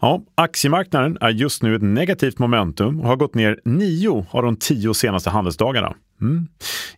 [0.00, 4.56] Ja, aktiemarknaden är just nu ett negativt momentum och har gått ner nio av de
[4.56, 5.94] tio senaste handelsdagarna.
[6.20, 6.48] Mm.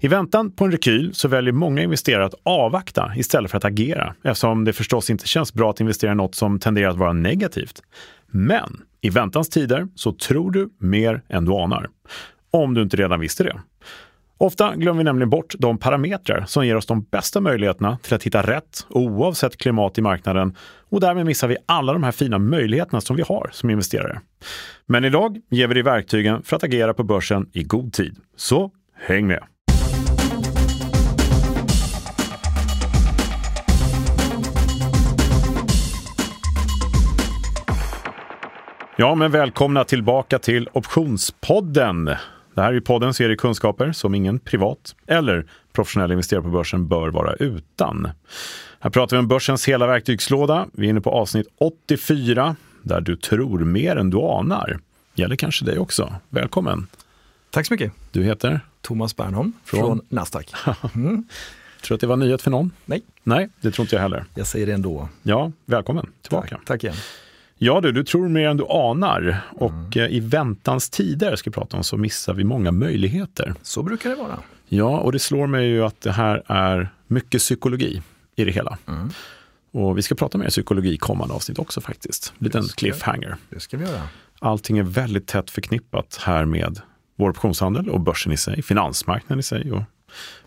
[0.00, 4.14] I väntan på en rekyl så väljer många investerare att avvakta istället för att agera
[4.24, 7.82] eftersom det förstås inte känns bra att investera i något som tenderar att vara negativt.
[8.30, 11.88] Men i väntans tider så tror du mer än du anar.
[12.50, 13.60] Om du inte redan visste det.
[14.42, 18.22] Ofta glömmer vi nämligen bort de parametrar som ger oss de bästa möjligheterna till att
[18.22, 20.56] hitta rätt oavsett klimat i marknaden
[20.90, 24.20] och därmed missar vi alla de här fina möjligheterna som vi har som investerare.
[24.86, 28.16] Men idag ger vi dig verktygen för att agera på börsen i god tid.
[28.36, 29.44] Så häng med!
[38.96, 42.10] Ja, men välkomna tillbaka till Optionspodden.
[42.54, 47.08] Det här är podden serie kunskaper som ingen privat eller professionell investerare på börsen bör
[47.08, 48.08] vara utan.
[48.80, 50.66] Här pratar vi om börsens hela verktygslåda.
[50.72, 54.78] Vi är inne på avsnitt 84 där du tror mer än du anar.
[55.14, 56.14] Gäller kanske dig också.
[56.28, 56.86] Välkommen!
[57.50, 57.92] Tack så mycket.
[58.10, 58.60] Du heter?
[58.80, 60.52] Thomas Bernholm från, från Nasdaq.
[60.94, 61.24] Mm.
[61.82, 62.70] tror du att det var nyhet för någon?
[62.84, 63.02] Nej.
[63.22, 64.24] Nej, det tror inte jag heller.
[64.34, 65.08] Jag säger det ändå.
[65.22, 66.48] Ja, välkommen tillbaka.
[66.56, 66.96] Tack, tack igen.
[67.64, 70.12] Ja du, du tror mer än du anar och mm.
[70.12, 73.54] i väntans tider ska vi prata om så missar vi många möjligheter.
[73.62, 74.38] Så brukar det vara.
[74.68, 78.02] Ja, och det slår mig ju att det här är mycket psykologi
[78.36, 78.78] i det hela.
[78.88, 79.10] Mm.
[79.72, 82.32] Och vi ska prata mer psykologi i kommande avsnitt också faktiskt.
[82.38, 83.36] Liten cliffhanger.
[83.50, 84.02] Det ska vi göra.
[84.38, 86.80] Allting är väldigt tätt förknippat här med
[87.16, 89.82] vår optionshandel och börsen i sig, finansmarknaden i sig och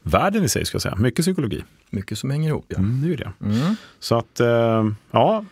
[0.02, 0.96] världen i sig ska jag säga.
[0.96, 1.64] Mycket psykologi.
[1.90, 2.78] Mycket som hänger ihop, ja.
[2.78, 3.32] Mm, det är det.
[3.46, 3.76] Mm.
[4.00, 5.46] Så att, eh, ja,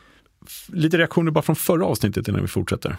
[0.67, 2.97] lite reaktioner bara från förra avsnittet innan vi fortsätter.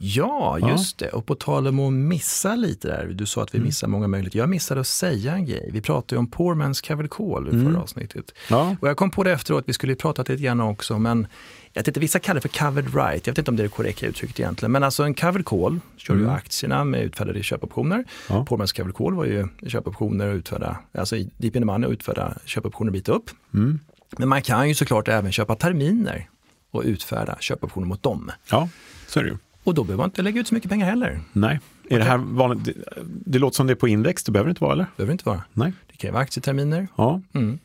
[0.00, 1.06] Ja, just ja.
[1.06, 1.12] det.
[1.12, 3.06] Och på tal om att missa lite där.
[3.06, 3.66] Du sa att vi mm.
[3.66, 4.38] missar många möjligheter.
[4.38, 5.70] Jag missade att säga en grej.
[5.72, 7.66] Vi pratade ju om Poor Man's Call i mm.
[7.66, 8.34] förra avsnittet.
[8.50, 8.76] Ja.
[8.80, 11.26] Och jag kom på det efteråt, vi skulle prata lite grann också, men
[11.72, 13.26] jag vet inte, vissa kallar det för covered right.
[13.26, 14.72] Jag vet inte om det är det korrekta uttrycket egentligen.
[14.72, 16.26] Men alltså en covered call kör mm.
[16.26, 18.04] du aktierna med utfärdade köpoptioner.
[18.28, 18.44] Ja.
[18.44, 21.92] Poor Man's Covered Call var ju köpoptioner och utfärda, alltså Deep in the Money och
[21.92, 23.30] utfärda köpoptioner bit upp.
[23.54, 23.80] Mm.
[24.18, 26.28] Men man kan ju såklart även köpa terminer
[26.70, 28.30] och utfärda köpoptioner mot dem.
[28.50, 28.68] Ja,
[29.06, 29.36] så är det ju.
[29.64, 31.20] Och då behöver man inte lägga ut så mycket pengar heller.
[31.32, 31.60] Nej.
[31.90, 32.74] Är det, här vanligt, det,
[33.04, 34.84] det låter som det är på index, det behöver det inte vara eller?
[34.84, 35.42] Det behöver inte vara.
[35.52, 35.72] Nej.
[35.90, 36.88] Det kan vara aktieterminer.
[36.96, 37.20] Ja.
[37.34, 37.58] Mm.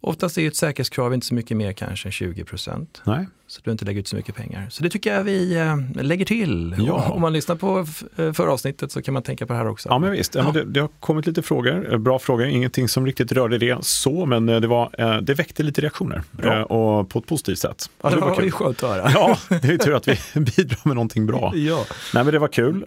[0.00, 3.02] Oftast är ett säkerhetskrav inte så mycket mer kanske än 20 procent.
[3.04, 3.26] Nej.
[3.50, 4.66] Så du inte lägger ut så mycket pengar.
[4.70, 6.74] Så det tycker jag vi äh, lägger till.
[6.78, 7.10] Ja.
[7.10, 7.86] Om man lyssnar på
[8.16, 9.88] eh, förra avsnittet så kan man tänka på det här också.
[9.88, 10.42] Ja men visst, ja.
[10.44, 13.84] Men det, det, har kommit lite frågor, eh, bra frågor, ingenting som riktigt rörde det
[13.84, 16.64] så, men det, var, det väckte lite reaktioner bra.
[16.64, 17.90] och på ett positivt sätt.
[18.02, 19.10] Ja, det, det var, var skönt att höra.
[19.14, 21.52] Ja, det är tur att vi bidrar med någonting bra.
[21.58, 21.84] Ja.
[22.14, 22.82] Nej men det var kul.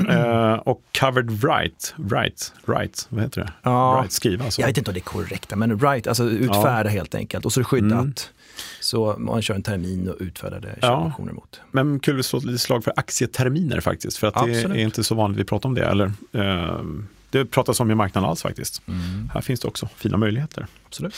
[0.66, 3.52] och covered right, right, right, vad heter det?
[3.64, 3.98] Ja.
[4.00, 4.62] Right, skriva alltså.
[4.62, 6.90] Jag vet inte om det är korrekt, men right, alltså utfärda ja.
[6.90, 7.46] helt enkelt.
[7.46, 7.92] Och så är det skyddat.
[7.92, 8.14] Mm.
[8.80, 11.36] Så man kör en termin och utfärdade köpoptioner ja.
[11.36, 11.62] mot.
[11.72, 14.70] Men kul att slå lite slag för aktieterminer faktiskt, för att Absolut.
[14.70, 15.86] det är inte så vanligt vi pratar om det.
[15.86, 16.82] Eller, eh,
[17.30, 18.82] det pratas om i marknaden alls faktiskt.
[18.88, 19.30] Mm.
[19.34, 20.68] Här finns det också fina möjligheter.
[20.86, 21.16] Absolut.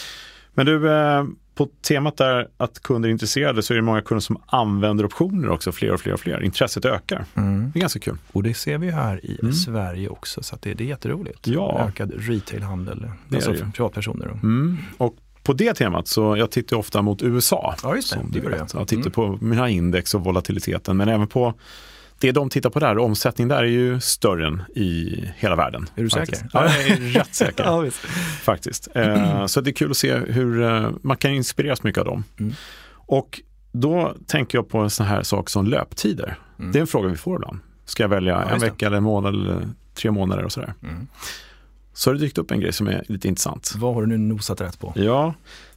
[0.53, 1.23] Men du, eh,
[1.55, 5.49] på temat där att kunder är intresserade så är det många kunder som använder optioner
[5.49, 6.43] också, fler och fler och fler.
[6.43, 7.25] Intresset ökar.
[7.35, 7.71] Mm.
[7.73, 8.17] Det är ganska kul.
[8.31, 9.53] Och det ser vi här i mm.
[9.53, 11.47] Sverige också, så det, det är jätteroligt.
[11.47, 11.85] Ja.
[11.87, 14.27] Ökad retailhandel, det alltså för privatpersoner.
[14.27, 14.77] Mm.
[14.97, 17.75] Och på det temat så jag tittar ofta mot USA.
[17.83, 18.19] Ja, just det.
[18.19, 18.73] Som du vet.
[18.73, 19.11] Jag tittar mm.
[19.11, 21.53] på mina index och volatiliteten, men även på
[22.19, 25.89] det de tittar på där, omsättning där är ju större än i hela världen.
[25.95, 26.41] Är du faktiskt.
[26.41, 26.49] säker?
[26.53, 27.63] Ja, jag är rätt säker.
[27.63, 27.89] ja,
[28.41, 28.87] faktiskt.
[28.95, 32.23] Eh, så det är kul att se hur eh, man kan inspireras mycket av dem.
[32.39, 32.53] Mm.
[32.89, 36.37] Och då tänker jag på en sån här sak som löptider.
[36.59, 36.71] Mm.
[36.71, 37.59] Det är en fråga vi får ibland.
[37.85, 40.73] Ska jag välja ja, en vecka eller en månad eller tre månader och sådär.
[40.83, 41.07] Mm
[41.93, 43.73] så har det dykt upp en grej som är lite intressant.
[43.75, 44.93] Vad har du nu nosat rätt på?
[44.95, 45.33] Ja,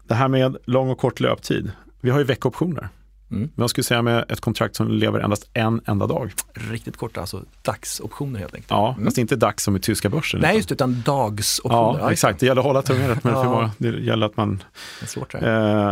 [0.06, 1.72] det här med lång och kort löptid.
[2.00, 2.88] Vi har ju veckoptioner.
[3.31, 3.43] Mm.
[3.43, 6.32] Men jag skulle säga med ett kontrakt som lever endast en enda dag.
[6.53, 8.71] Riktigt korta, alltså dagsoptioner helt enkelt.
[8.71, 9.05] Ja, mm.
[9.05, 10.41] fast inte dags som i tyska börsen.
[10.41, 12.00] Nej, just det, utan dagsoptioner.
[12.00, 12.41] Ja, exakt.
[12.41, 13.71] Det gäller att hålla tungan rätt, men ja.
[13.78, 14.62] det gäller att man
[15.34, 15.41] eh,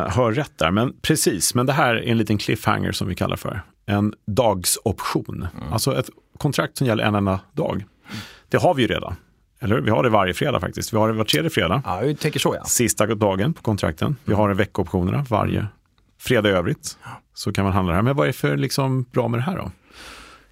[0.08, 0.70] hör rätt där.
[0.70, 3.62] Men precis, men det här är en liten cliffhanger som vi kallar för.
[3.86, 5.46] En dagsoption.
[5.56, 5.72] Mm.
[5.72, 7.84] Alltså ett kontrakt som gäller en enda dag.
[8.48, 9.16] Det har vi ju redan.
[9.64, 10.92] Eller Vi har det varje fredag faktiskt.
[10.92, 11.82] Vi har det var tredje fredag.
[11.84, 12.64] Ja, jag tänker så ja.
[12.64, 14.16] Sista dagen på kontrakten.
[14.24, 15.66] Vi har veckooptionerna varje
[16.18, 16.98] fredag i övrigt.
[17.34, 18.02] Så kan man handla det här.
[18.02, 19.70] Men vad är det för liksom bra med det här då?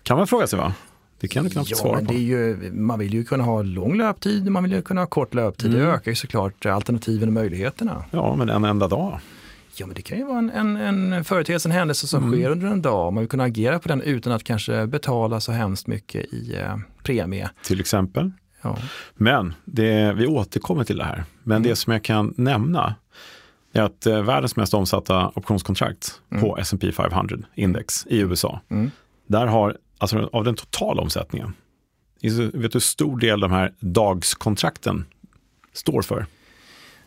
[0.03, 0.75] Kan man fråga sig va?
[1.21, 3.99] Det kan du knappt ja, svara det är ju, Man vill ju kunna ha lång
[3.99, 5.71] löptid, man vill ju kunna ha kort löptid.
[5.71, 5.81] Mm.
[5.81, 8.05] Det ökar ju såklart alternativen och möjligheterna.
[8.11, 9.21] Ja, men en enda dag.
[9.77, 12.39] Ja, men det kan ju vara en, en, en företeelse, en händelse som mm.
[12.39, 13.13] sker under en dag.
[13.13, 16.77] Man vill kunna agera på den utan att kanske betala så hemskt mycket i eh,
[17.03, 17.51] premie.
[17.63, 18.33] Till exempel?
[19.15, 21.25] Men det, vi återkommer till det här.
[21.43, 21.69] Men mm.
[21.69, 22.95] det som jag kan nämna,
[23.73, 26.43] är att eh, världens mest omsatta optionskontrakt mm.
[26.43, 28.91] på S&P 500 index i USA, mm.
[29.27, 31.55] där har, alltså av den totala omsättningen,
[32.23, 35.05] vet du hur stor del de här dagskontrakten
[35.73, 36.27] står för?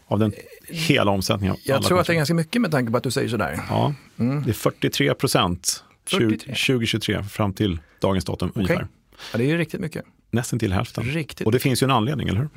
[0.07, 0.33] Av den
[0.69, 1.55] hela omsättningen?
[1.63, 3.59] Jag tror att det är ganska mycket med tanke på att du säger sådär.
[3.69, 4.43] Ja, mm.
[4.43, 8.61] det är 43 procent 2023 fram till dagens datum okay.
[8.63, 8.87] ungefär.
[9.31, 10.05] Ja, det är ju riktigt mycket.
[10.35, 11.03] Nästan till hälften.
[11.03, 11.45] Riktigt.
[11.45, 12.49] Och det finns ju en anledning, eller hur?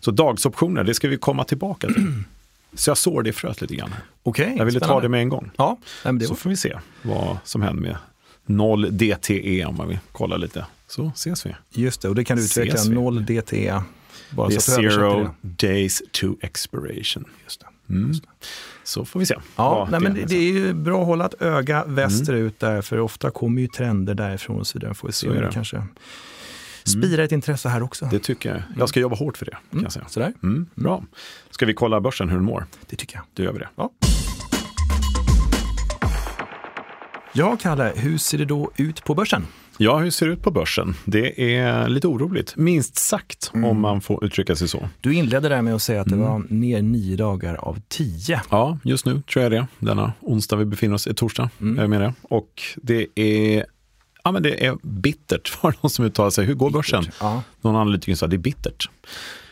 [0.00, 2.12] Så dagsoptioner, det ska vi komma tillbaka till.
[2.74, 3.94] Så jag sår det fröet lite grann.
[4.22, 5.50] Okay, jag ville ta det med en gång.
[5.56, 5.78] Ja,
[6.26, 7.96] Så får vi se vad som händer med
[8.46, 10.66] 0 DTE om man vill kolla lite.
[10.88, 11.54] Så ses vi.
[11.70, 13.82] Just det, och det kan du utveckla, 0 DTE.
[14.30, 17.24] Bara det är zero days to expiration.
[17.44, 17.94] Just det.
[17.94, 18.08] Mm.
[18.08, 18.28] Just det.
[18.84, 19.34] Så får vi se.
[19.56, 22.74] Ja, nej, men det, det, är ju bra att hålla ett öga västerut mm.
[22.74, 24.94] där, för ofta kommer ju trender därifrån och så vidare.
[24.94, 25.82] Får vi se om det kanske
[26.86, 27.24] spira mm.
[27.24, 28.08] ett intresse här också.
[28.10, 28.62] Det tycker jag.
[28.78, 29.52] Jag ska jobba hårt för det.
[29.52, 29.82] Kan mm.
[29.82, 30.04] jag säga.
[30.08, 30.32] Sådär.
[30.42, 30.66] Mm.
[30.74, 31.04] Bra.
[31.50, 32.66] Ska vi kolla börsen hur den mår?
[32.86, 33.24] Det tycker jag.
[33.34, 33.68] Då gör vi det.
[33.76, 33.90] Ja.
[37.38, 39.46] Ja, Kalle, hur ser det då ut på börsen?
[39.78, 40.94] Ja, hur ser det ut på börsen?
[41.04, 43.70] Det är lite oroligt, minst sagt, mm.
[43.70, 44.88] om man får uttrycka sig så.
[45.00, 46.26] Du inledde där med att säga att det mm.
[46.26, 48.40] var ner nio dagar av tio.
[48.50, 49.66] Ja, just nu tror jag det.
[49.78, 51.90] Denna onsdag vi befinner oss, är torsdag, mm.
[51.90, 52.14] med det.
[52.22, 53.66] Och det är
[54.26, 56.44] Ja, men det är bittert var någon som uttalar sig.
[56.44, 57.04] Hur går börsen?
[57.20, 57.42] Ja.
[57.60, 58.88] Någon analytiker sa att det är bittert.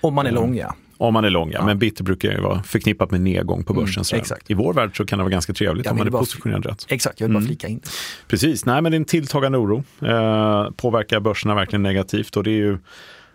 [0.00, 0.74] Om man är lång ja.
[0.96, 1.64] Om man är lång, ja.
[1.66, 4.04] Men bitter brukar ju vara förknippat med nedgång på mm, börsen.
[4.12, 4.50] Mm, exakt.
[4.50, 6.86] I vår värld så kan det vara ganska trevligt ja, om man är positionerad rätt.
[6.88, 7.48] Exakt, jag vill bara mm.
[7.48, 7.80] flika in.
[8.28, 9.84] Precis, nej men det är en tilltagande oro.
[10.02, 12.78] Eh, påverkar börserna verkligen negativt och det är ju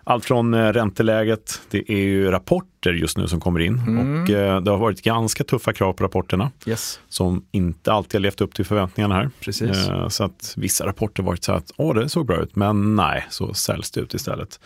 [0.09, 4.23] allt från eh, ränteläget, det är ju rapporter just nu som kommer in mm.
[4.23, 6.99] och eh, det har varit ganska tuffa krav på rapporterna yes.
[7.09, 9.29] som inte alltid har levt upp till förväntningarna här.
[9.39, 9.87] Precis.
[9.87, 13.25] Eh, så att vissa rapporter varit så att åh, det såg bra ut, men nej,
[13.29, 14.59] så säljs det ut istället.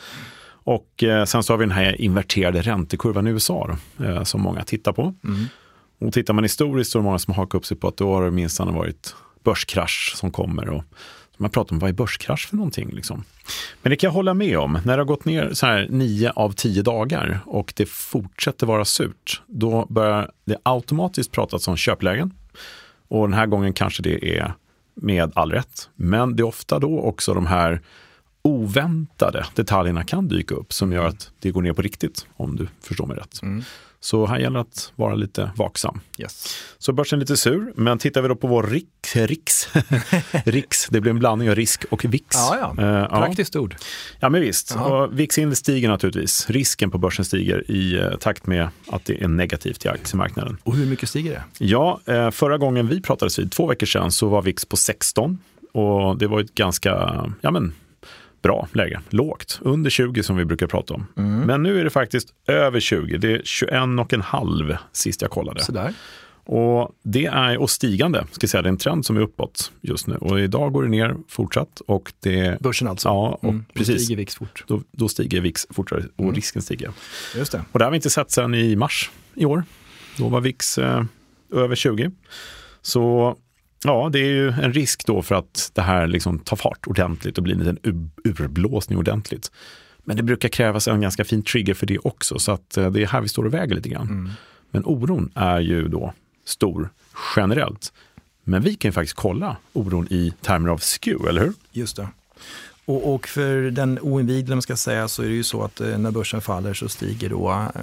[0.65, 4.91] Och sen så har vi den här inverterade räntekurvan i USA då, som många tittar
[4.91, 5.13] på.
[5.23, 5.45] Mm.
[5.99, 7.97] Och tittar man historiskt så är det många som har hakat upp sig på att
[7.97, 10.69] då har det minst varit börskrasch som kommer.
[10.69, 10.83] Och
[11.37, 12.89] man pratar om vad är börskrasch för någonting.
[12.91, 13.23] Liksom.
[13.81, 14.79] Men det kan jag hålla med om.
[14.85, 18.85] När det har gått ner så här 9 av 10 dagar och det fortsätter vara
[18.85, 22.33] surt, då börjar det automatiskt pratas om köplägen.
[23.07, 24.53] Och den här gången kanske det är
[24.95, 25.89] med all rätt.
[25.95, 27.81] Men det är ofta då också de här
[28.41, 32.67] oväntade detaljerna kan dyka upp som gör att det går ner på riktigt, om du
[32.81, 33.41] förstår mig rätt.
[33.41, 33.63] Mm.
[34.03, 35.99] Så här gäller att vara lite vaksam.
[36.17, 36.57] Yes.
[36.77, 39.67] Så börsen är lite sur, men tittar vi då på vår RIX, RIX,
[40.45, 42.25] RIX det blir en blandning av risk och VIX.
[42.33, 43.01] Ja, ja.
[43.01, 43.61] Uh, praktiskt ja.
[43.61, 43.75] ord.
[44.19, 44.75] Ja, men visst.
[44.75, 46.49] Och VIX stiger naturligtvis.
[46.49, 50.57] Risken på börsen stiger i uh, takt med att det är negativt i aktiemarknaden.
[50.63, 51.65] Och hur mycket stiger det?
[51.65, 55.39] Ja, uh, förra gången vi pratades vid, två veckor sedan, så var VIX på 16.
[55.73, 56.91] Och det var ett ganska,
[57.41, 57.73] ja men
[58.43, 59.01] bra läge.
[59.09, 61.07] Lågt, under 20 som vi brukar prata om.
[61.17, 61.39] Mm.
[61.39, 63.17] Men nu är det faktiskt över 20.
[63.17, 65.63] Det är 21,5 sist jag kollade.
[65.63, 65.93] Sådär.
[66.45, 68.61] Och det är och stigande, ska säga.
[68.61, 70.15] det är en trend som är uppåt just nu.
[70.15, 71.81] Och idag går det ner fortsatt.
[71.87, 73.09] Och det, Börsen alltså?
[73.09, 73.65] Ja, och mm.
[73.73, 73.95] precis.
[73.95, 74.63] Då stiger VIX fort.
[74.67, 76.35] Då, då stiger VIX fortare och mm.
[76.35, 76.91] risken stiger.
[77.35, 77.61] Just det.
[77.71, 79.63] Och det har vi inte sett sedan i mars i år.
[80.17, 81.03] Då var VIX eh,
[81.53, 82.11] över 20.
[82.81, 83.37] Så
[83.83, 87.37] Ja, det är ju en risk då för att det här liksom tar fart ordentligt
[87.37, 89.51] och blir en liten urblåsning ordentligt.
[90.03, 93.01] Men det brukar krävas en ganska fin trigger för det också, så att eh, det
[93.01, 94.07] är här vi står och väger lite grann.
[94.07, 94.31] Mm.
[94.71, 96.13] Men oron är ju då
[96.45, 96.89] stor
[97.35, 97.93] generellt.
[98.43, 101.53] Men vi kan ju faktiskt kolla oron i termer av skew, eller hur?
[101.71, 102.07] Just det.
[102.85, 105.97] Och, och, för den oinvigde, man ska säga, så är det ju så att eh,
[105.97, 107.81] när börsen faller så stiger då eh,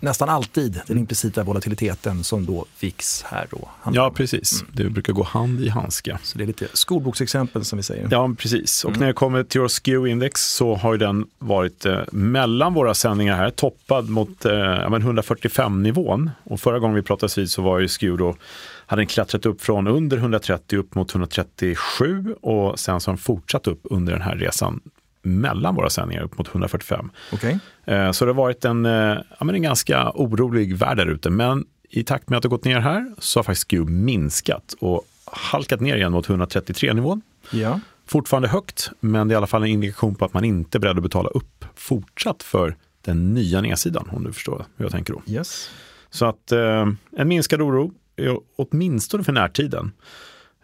[0.00, 4.62] nästan alltid den implicita volatiliteten som då VIX här då Ja, precis.
[4.62, 4.72] Mm.
[4.74, 6.18] Det brukar gå hand i handske.
[6.22, 8.08] Så det är lite skolboksexempel som vi säger.
[8.10, 8.84] Ja, precis.
[8.84, 9.00] Och mm.
[9.00, 13.50] när det kommer till vår SKEW-index så har den varit eh, mellan våra sändningar här,
[13.50, 16.30] toppad mot eh, 145-nivån.
[16.44, 18.36] Och förra gången vi pratades vid så var ju SKEW då
[18.86, 23.18] hade den klättrat upp från under 130 upp mot 137 och sen så har den
[23.18, 24.80] fortsatt upp under den här resan
[25.22, 27.10] mellan våra sändningar upp mot 145.
[27.32, 27.58] Okay.
[27.88, 31.30] Eh, så det har varit en, eh, ja, men en ganska orolig värld där ute.
[31.30, 35.02] Men i takt med att det gått ner här så har faktiskt SKEW minskat och
[35.24, 37.22] halkat ner igen mot 133-nivån.
[37.50, 37.80] Ja.
[38.06, 40.80] Fortfarande högt, men det är i alla fall en indikation på att man inte är
[40.80, 45.12] beredd att betala upp fortsatt för den nya nedsidan, om du förstår hur jag tänker
[45.12, 45.22] då.
[45.26, 45.70] Yes.
[46.10, 47.92] Så att eh, en minskad oro,
[48.56, 49.92] åtminstone för närtiden.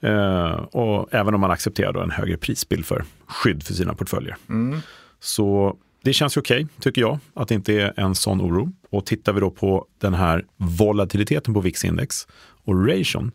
[0.00, 4.36] Eh, och även om man accepterar en högre prisbild för skydd för sina portföljer.
[4.48, 4.80] Mm.
[5.20, 8.72] Så det känns okej, okay, tycker jag, att det inte är en sån oro.
[8.90, 12.26] Och tittar vi då på den här volatiliteten på VIX-index
[12.64, 13.32] och ration,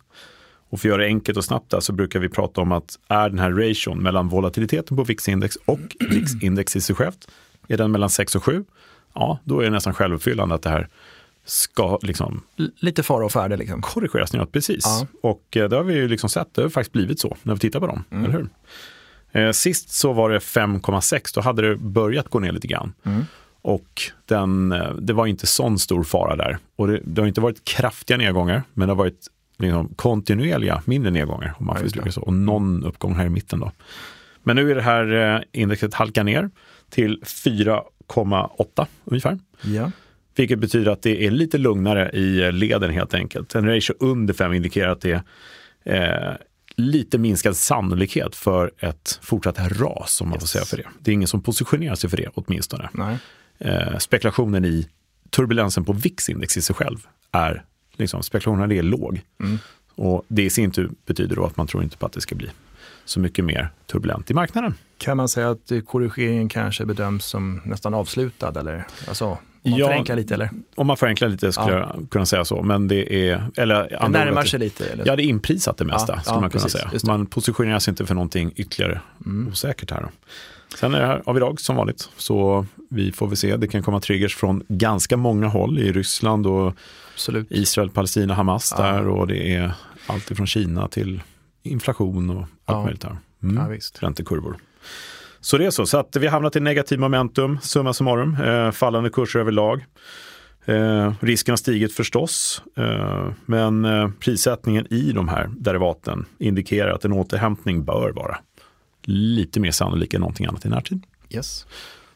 [0.69, 2.99] och för att göra det enkelt och snabbt där, så brukar vi prata om att
[3.07, 7.27] är den här ration mellan volatiliteten på VIX-index och VIX-index i sig självt,
[7.67, 8.65] är den mellan 6 och 7,
[9.13, 10.87] ja, då är det nästan självuppfyllande att det här
[11.45, 12.41] ska liksom...
[12.79, 13.81] Lite fara och färde liksom.
[13.81, 14.83] Korrigeras neråt, precis.
[14.85, 15.07] Ja.
[15.21, 17.59] Och eh, det har vi ju liksom sett, det har faktiskt blivit så när vi
[17.59, 18.25] tittar på dem, mm.
[18.25, 18.49] eller hur?
[19.31, 22.93] Eh, sist så var det 5,6, då hade det börjat gå ner lite grann.
[23.03, 23.25] Mm.
[23.61, 26.57] Och den, eh, det var inte sån stor fara där.
[26.75, 31.11] Och det, det har inte varit kraftiga nedgångar, men det har varit liksom kontinuerliga mindre
[31.11, 32.21] nedgångar, om man får uttrycka så.
[32.21, 33.71] Och någon uppgång här i mitten då.
[34.43, 36.49] Men nu är det här eh, indexet halkar ner
[36.89, 39.39] till 4,8 ungefär.
[39.61, 39.91] Ja.
[40.35, 43.55] Vilket betyder att det är lite lugnare i leden helt enkelt.
[43.55, 45.23] En ratio under 5 indikerar att det
[45.83, 46.33] eh,
[46.79, 50.41] lite minskad sannolikhet för ett fortsatt ras, om man yes.
[50.41, 50.87] får säga för det.
[50.99, 52.89] Det är ingen som positionerar sig för det åtminstone.
[52.93, 53.17] Nej.
[53.57, 54.87] Eh, spekulationen i
[55.29, 56.97] turbulensen på VIX-index i sig själv
[57.31, 59.21] är, liksom, spekulationen är låg.
[59.39, 59.57] Mm.
[59.95, 62.35] Och det i sin tur betyder då att man tror inte på att det ska
[62.35, 62.49] bli
[63.05, 64.73] så mycket mer turbulent i marknaden.
[64.97, 68.87] Kan man säga att korrigeringen kanske bedöms som nästan avslutad eller?
[69.07, 70.49] Alltså, om man ja, förenklar lite eller?
[70.75, 71.95] Om man förenklar lite skulle ja.
[71.95, 72.63] jag kunna säga så.
[72.63, 73.43] Men det är...
[73.55, 74.85] Eller, det närmar sig lite?
[74.85, 75.07] Eller?
[75.07, 76.99] Ja, det är inprisat det mesta, ja, skulle man kunna precis, säga.
[77.03, 79.47] Man positionerar sig inte för någonting ytterligare mm.
[79.47, 80.01] osäkert här.
[80.01, 80.09] Då.
[80.77, 83.57] Sen är det här, har vi dag som vanligt, så vi får väl se.
[83.57, 86.73] Det kan komma triggers från ganska många håll i Ryssland och
[87.13, 87.47] Absolut.
[87.49, 89.71] Israel, Palestina, Hamas där och det är
[90.05, 91.21] allt från Kina till
[91.63, 92.83] inflation och allt ja.
[92.83, 93.17] möjligt här.
[93.43, 93.71] Mm.
[93.71, 94.57] Ja, Räntekurvor.
[95.41, 98.71] Så det är så, så att vi har hamnat i negativ momentum, summa summarum, eh,
[98.71, 99.85] fallande kurser överlag.
[100.65, 107.05] Eh, risken har stigit förstås, eh, men eh, prissättningen i de här derivaten indikerar att
[107.05, 108.37] en återhämtning bör vara
[109.03, 111.03] lite mer sannolik än någonting annat i närtid.
[111.29, 111.65] Yes.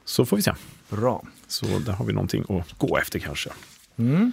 [0.06, 0.54] Så får vi se.
[0.90, 1.24] Bra.
[1.48, 3.50] Så där har vi någonting att gå efter kanske.
[3.96, 4.32] Mm.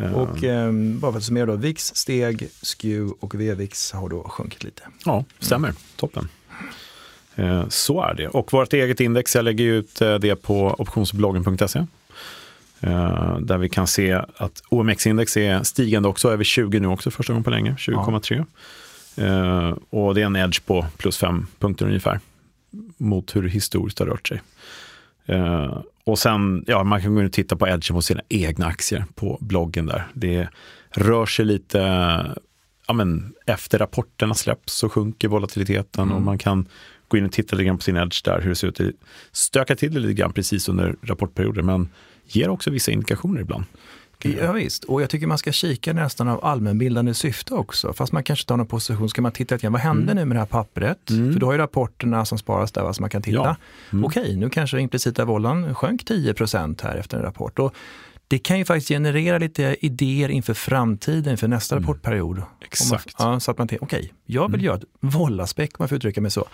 [0.00, 4.22] Uh, och eh, bara för att summera då, VIX steg, SKEW och VVIX har då
[4.22, 4.82] sjunkit lite.
[5.04, 5.68] Ja, stämmer.
[5.68, 5.80] Mm.
[5.96, 6.28] Toppen.
[7.36, 8.28] Eh, så är det.
[8.28, 11.86] Och vårt eget index, jag lägger ut eh, det på optionsbloggen.se.
[12.80, 17.32] Eh, där vi kan se att OMX-index är stigande också, över 20 nu också första
[17.32, 18.44] gången på länge, 20,3.
[19.14, 19.76] Ja.
[19.90, 22.20] Och det är en edge på plus fem punkter ungefär
[22.96, 24.42] mot hur det historiskt har rört sig.
[26.04, 29.04] Och sen, ja, man kan gå in och titta på edgen på sina egna aktier
[29.14, 30.06] på bloggen där.
[30.14, 30.48] Det
[30.90, 31.78] rör sig lite,
[32.86, 36.16] ja men efter rapporterna släpps så sjunker volatiliteten mm.
[36.16, 36.66] och man kan
[37.12, 38.76] gå in och titta lite grann på sin edge där, hur det ser ut.
[38.76, 38.92] Det
[39.32, 41.88] stökar till det lite grann precis under rapportperioder, men
[42.26, 43.64] ger också vissa indikationer ibland.
[44.24, 47.92] Ja, visst, och jag tycker man ska kika nästan av allmänbildande syfte också.
[47.92, 50.16] Fast man kanske tar någon position, ska man titta igen, vad hände mm.
[50.16, 51.10] nu med det här pappret?
[51.10, 51.32] Mm.
[51.32, 53.36] För du har ju rapporterna som sparas där, så man kan titta.
[53.36, 53.56] Ja.
[53.92, 54.04] Mm.
[54.04, 57.58] Okej, nu kanske implicita vållan sjönk 10% här efter en rapport.
[57.58, 57.74] Och
[58.32, 61.82] det kan ju faktiskt generera lite idéer inför framtiden, för nästa mm.
[61.82, 62.42] rapportperiod.
[62.60, 63.18] Exakt.
[63.18, 64.64] Man, ja, så att man tänker, okej, okay, jag vill mm.
[64.64, 66.48] göra ett vållaspäck, om man får uttrycka mig så,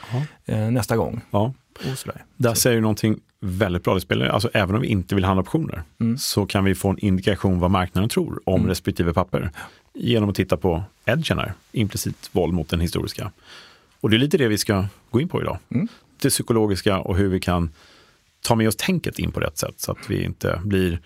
[0.45, 1.21] eh, nästa gång.
[1.31, 1.55] Ja.
[1.93, 2.25] Och sådär.
[2.37, 2.61] Där så.
[2.61, 3.95] säger du någonting väldigt bra.
[3.95, 6.19] Det spelar, alltså, även om vi inte vill handla optioner mm.
[6.19, 8.69] så kan vi få en indikation vad marknaden tror om mm.
[8.69, 9.51] respektive papper
[9.95, 13.33] genom att titta på edgen här, implicit våld mot den historiska.
[14.01, 15.59] Och det är lite det vi ska gå in på idag.
[15.71, 15.89] Mm.
[16.23, 17.71] Det psykologiska och hur vi kan
[18.41, 21.01] ta med oss tänket in på rätt sätt så att vi inte blir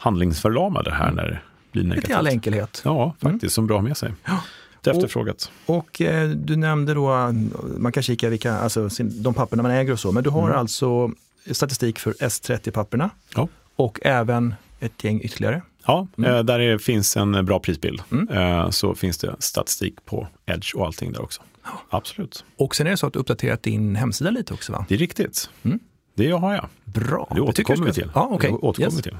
[0.00, 1.14] handlingsförlamade här mm.
[1.14, 1.40] när det
[1.72, 2.02] blir negativt.
[2.02, 2.82] Lite i all enkelhet.
[2.84, 3.50] Ja, faktiskt, mm.
[3.50, 4.12] som bra med sig.
[4.24, 4.42] Ja.
[4.90, 5.50] Efterfrågat.
[5.66, 7.32] Och, och eh, du nämnde då,
[7.78, 10.58] man kan kika vilka, alltså, de papperna man äger och så, men du har mm.
[10.58, 11.10] alltså
[11.50, 13.48] statistik för S30-papperna ja.
[13.76, 15.62] och även ett gäng ytterligare.
[15.86, 16.34] Ja, mm.
[16.34, 18.02] Eh, där är, finns en bra prisbild.
[18.12, 18.28] Mm.
[18.28, 21.42] Eh, så finns det statistik på Edge och allting där också.
[21.64, 21.70] Ja.
[21.90, 22.44] Absolut.
[22.56, 24.86] Och sen är det så att du uppdaterat din hemsida lite också va?
[24.88, 25.50] Det är riktigt.
[25.62, 25.78] Mm.
[26.14, 26.68] Det har jag.
[26.84, 27.32] Bra.
[27.34, 28.10] Det återkommer vi till.
[28.14, 28.50] Ja, okay.
[28.50, 29.02] Det återkommer yes.
[29.02, 29.16] till.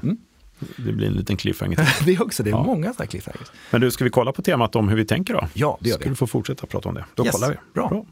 [0.75, 2.63] Det blir en liten cliffhanger det är också, det är ja.
[2.63, 3.51] många sådana cliffhangers.
[3.71, 5.47] Men du, ska vi kolla på temat om hur vi tänker då?
[5.53, 6.01] Ja, det gör vi.
[6.01, 7.05] Ska du få fortsätta prata om det.
[7.15, 7.35] Då yes.
[7.35, 7.55] kollar vi.
[7.73, 7.89] Bra.
[7.89, 8.05] Bra.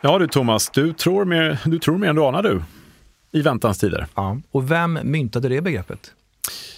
[0.00, 2.62] Ja du Thomas, du tror mer, du tror mer än du anar du.
[3.32, 4.06] I väntans tider.
[4.14, 4.38] Ja.
[4.50, 6.12] Och vem myntade det begreppet?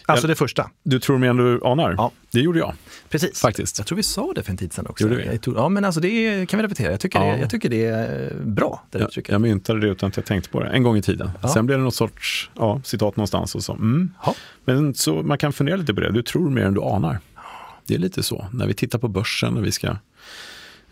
[0.07, 0.71] Alltså det första.
[0.83, 1.95] Du tror mer än du anar?
[1.99, 2.11] Ja.
[2.31, 2.75] Det gjorde jag.
[3.09, 3.41] Precis.
[3.41, 3.79] Faktiskt.
[3.79, 5.05] Jag tror vi sa det för en tid sedan också.
[5.05, 5.39] Gjorde vi?
[5.39, 6.91] Tog, ja, men alltså det kan vi repetera.
[6.91, 7.33] Jag tycker, ja.
[7.33, 10.51] det, jag tycker det är bra, det jag, jag myntade det utan att jag tänkte
[10.51, 11.31] på det en gång i tiden.
[11.43, 11.49] Ja.
[11.49, 13.73] Sen blev det något sorts ja, citat någonstans och så.
[13.73, 14.13] Mm.
[14.25, 14.35] Ja.
[14.65, 16.13] Men så man kan fundera lite på det.
[16.13, 17.19] Du tror mer än du anar.
[17.87, 18.47] Det är lite så.
[18.53, 19.97] När vi tittar på börsen och vi ska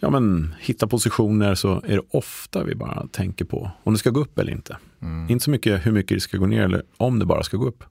[0.02, 4.10] ja, men, hitta positioner så är det ofta vi bara tänker på om det ska
[4.10, 4.76] gå upp eller inte.
[5.02, 5.30] Mm.
[5.30, 7.66] Inte så mycket hur mycket det ska gå ner eller om det bara ska gå
[7.66, 7.84] upp.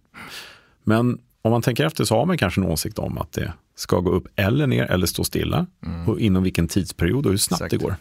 [0.84, 4.00] Men om man tänker efter så har man kanske en åsikt om att det ska
[4.00, 6.10] gå upp eller ner eller stå stilla mm.
[6.10, 7.82] och inom vilken tidsperiod och hur snabbt Exakt.
[7.82, 7.96] det går.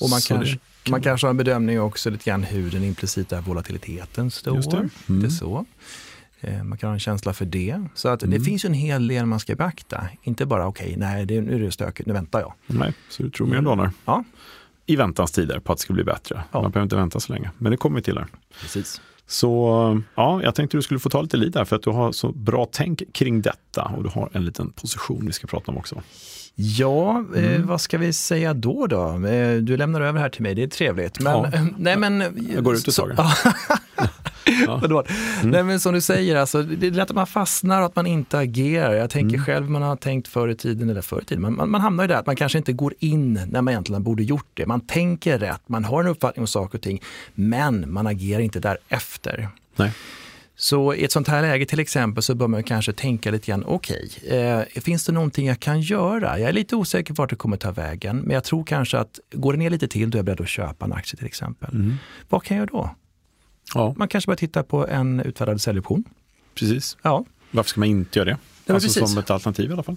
[0.00, 0.90] Och man, kanske, kan...
[0.90, 4.56] man kanske har en bedömning också lite grann hur den implicita volatiliteten står.
[4.56, 4.88] Just det.
[5.08, 5.22] Mm.
[5.22, 5.66] det så.
[6.40, 7.82] Eh, man kan ha en känsla för det.
[7.94, 8.38] Så att mm.
[8.38, 10.08] det finns en hel del man ska beakta.
[10.22, 12.52] Inte bara okej, okay, nej det, nu är det stökigt, nu väntar jag.
[12.66, 13.90] Nej, så du tror mer än danar.
[14.04, 14.24] Ja.
[14.86, 16.42] I väntans tider på att det ska bli bättre.
[16.52, 16.62] Ja.
[16.62, 18.26] Man behöver inte vänta så länge, men det kommer vi till här.
[18.60, 19.00] Precis.
[19.30, 22.12] Så ja, jag tänkte du skulle få ta lite lid där för att du har
[22.12, 25.78] så bra tänk kring detta och du har en liten position vi ska prata om
[25.78, 26.02] också.
[26.54, 27.60] Ja, eh, mm.
[27.60, 29.26] eh, vad ska vi säga då då?
[29.26, 31.20] Eh, du lämnar över här till mig, det är trevligt.
[31.20, 31.50] Men, ja.
[31.78, 32.20] nej, men,
[32.54, 33.10] jag går ut ett tag.
[34.66, 34.80] ja.
[35.40, 35.50] mm.
[35.50, 38.06] Nej, men som du säger, alltså, det är lätt att man fastnar och att man
[38.06, 38.94] inte agerar.
[38.94, 39.44] Jag tänker mm.
[39.44, 42.04] själv, man har tänkt förr i tiden, eller förr i tiden, man, man, man hamnar
[42.04, 44.66] i det att man kanske inte går in när man egentligen borde gjort det.
[44.66, 47.02] Man tänker rätt, man har en uppfattning om saker och ting,
[47.34, 49.48] men man agerar inte därefter.
[49.76, 49.92] Nej.
[50.60, 53.64] Så i ett sånt här läge till exempel så bör man kanske tänka lite grann,
[53.66, 56.38] okej, okay, eh, finns det någonting jag kan göra?
[56.38, 59.52] Jag är lite osäker vart det kommer ta vägen, men jag tror kanske att går
[59.52, 61.74] det ner lite till, då är jag beredd att köpa en aktie till exempel.
[61.74, 61.94] Mm.
[62.28, 62.90] Vad kan jag då?
[63.74, 63.94] Ja.
[63.96, 66.04] Man kanske börjar titta på en utfärdad säljoption.
[66.54, 66.96] Precis.
[67.02, 67.24] Ja.
[67.50, 68.38] Varför ska man inte göra det?
[68.66, 69.96] Ja, alltså som ett alternativ i alla fall.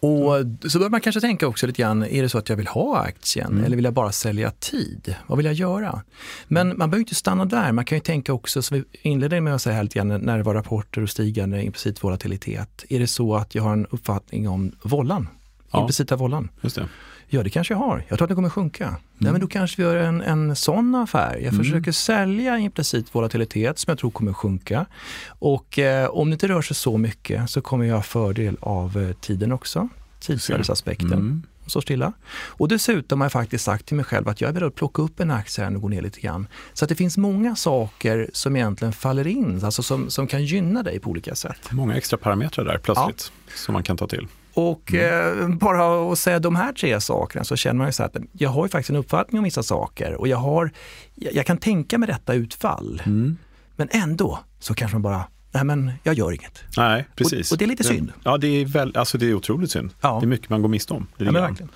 [0.00, 2.66] Och så bör man kanske tänka också lite grann, är det så att jag vill
[2.66, 3.64] ha aktien mm.
[3.64, 5.14] eller vill jag bara sälja tid?
[5.26, 6.02] Vad vill jag göra?
[6.48, 9.54] Men man behöver inte stanna där, man kan ju tänka också, som vi inledde med
[9.54, 12.84] att säga här lite grann, när det var rapporter och stigande implicit volatilitet.
[12.88, 15.28] Är det så att jag har en uppfattning om vollan?
[15.72, 15.80] Ja.
[15.80, 16.48] Implicita vollan?
[16.60, 16.88] Just det.
[17.28, 18.04] Ja, det kanske jag har.
[18.08, 18.84] Jag tror att det kommer sjunka.
[18.84, 19.00] Mm.
[19.18, 21.34] Nej, men då kanske vi gör en, en sån affär.
[21.34, 21.64] Jag mm.
[21.64, 24.86] försöker sälja implicit volatilitet som jag tror kommer sjunka.
[25.28, 28.98] Och eh, om det inte rör sig så mycket så kommer jag ha fördel av
[28.98, 29.88] eh, tiden också.
[30.20, 31.12] Tidsvärdesaspekten.
[31.12, 31.42] Mm.
[31.66, 32.12] Så stilla.
[32.46, 35.02] Och dessutom har jag faktiskt sagt till mig själv att jag är beredd att plocka
[35.02, 36.46] upp en aktie här och gå ner lite grann.
[36.72, 40.82] Så att det finns många saker som egentligen faller in, alltså som, som kan gynna
[40.82, 41.72] dig på olika sätt.
[41.72, 43.52] Många extra parametrar där plötsligt ja.
[43.54, 44.28] som man kan ta till.
[44.56, 45.40] Och mm.
[45.52, 48.50] eh, bara att säga de här tre sakerna så känner man ju så att jag
[48.50, 50.70] har ju faktiskt en uppfattning om vissa saker och jag, har,
[51.14, 53.02] jag, jag kan tänka mig detta utfall.
[53.06, 53.36] Mm.
[53.76, 56.62] Men ändå så kanske man bara, nej men jag gör inget.
[56.76, 57.52] Nej, precis.
[57.52, 58.12] Och, och det är lite synd.
[58.24, 59.90] Ja, det är, väl, alltså det är otroligt synd.
[60.00, 60.18] Ja.
[60.20, 61.06] Det är mycket man går miste om.
[61.16, 61.70] Det ja, verkligen.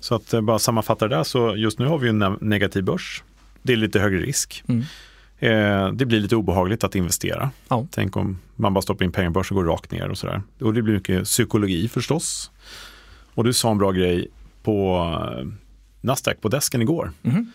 [0.00, 3.22] Så att eh, bara sammanfatta det där, så just nu har vi en negativ börs.
[3.62, 4.64] Det är lite högre risk.
[4.68, 4.84] Mm.
[5.38, 7.50] Eh, det blir lite obehagligt att investera.
[7.68, 7.86] Ja.
[7.90, 10.42] Tänk om man bara stoppar in pengar på börsen och går rakt ner och sådär.
[10.60, 12.50] Och det blir mycket psykologi förstås.
[13.34, 14.28] Och du sa en bra grej
[14.62, 14.96] på
[15.38, 15.46] eh,
[16.00, 17.12] Nasdaq på desken igår.
[17.22, 17.52] Mm.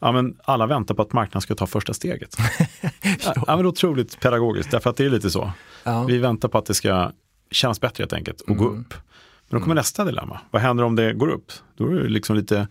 [0.00, 2.36] Ja, men alla väntar på att marknaden ska ta första steget.
[3.46, 5.52] ja, men otroligt pedagogiskt, därför att det är lite så.
[5.84, 6.04] Ja.
[6.04, 7.10] Vi väntar på att det ska
[7.50, 8.64] kännas bättre helt enkelt och mm.
[8.64, 8.94] gå upp.
[9.48, 9.76] Men då kommer mm.
[9.76, 10.40] nästa dilemma.
[10.50, 11.52] Vad händer om det går upp?
[11.76, 12.68] Då är det liksom lite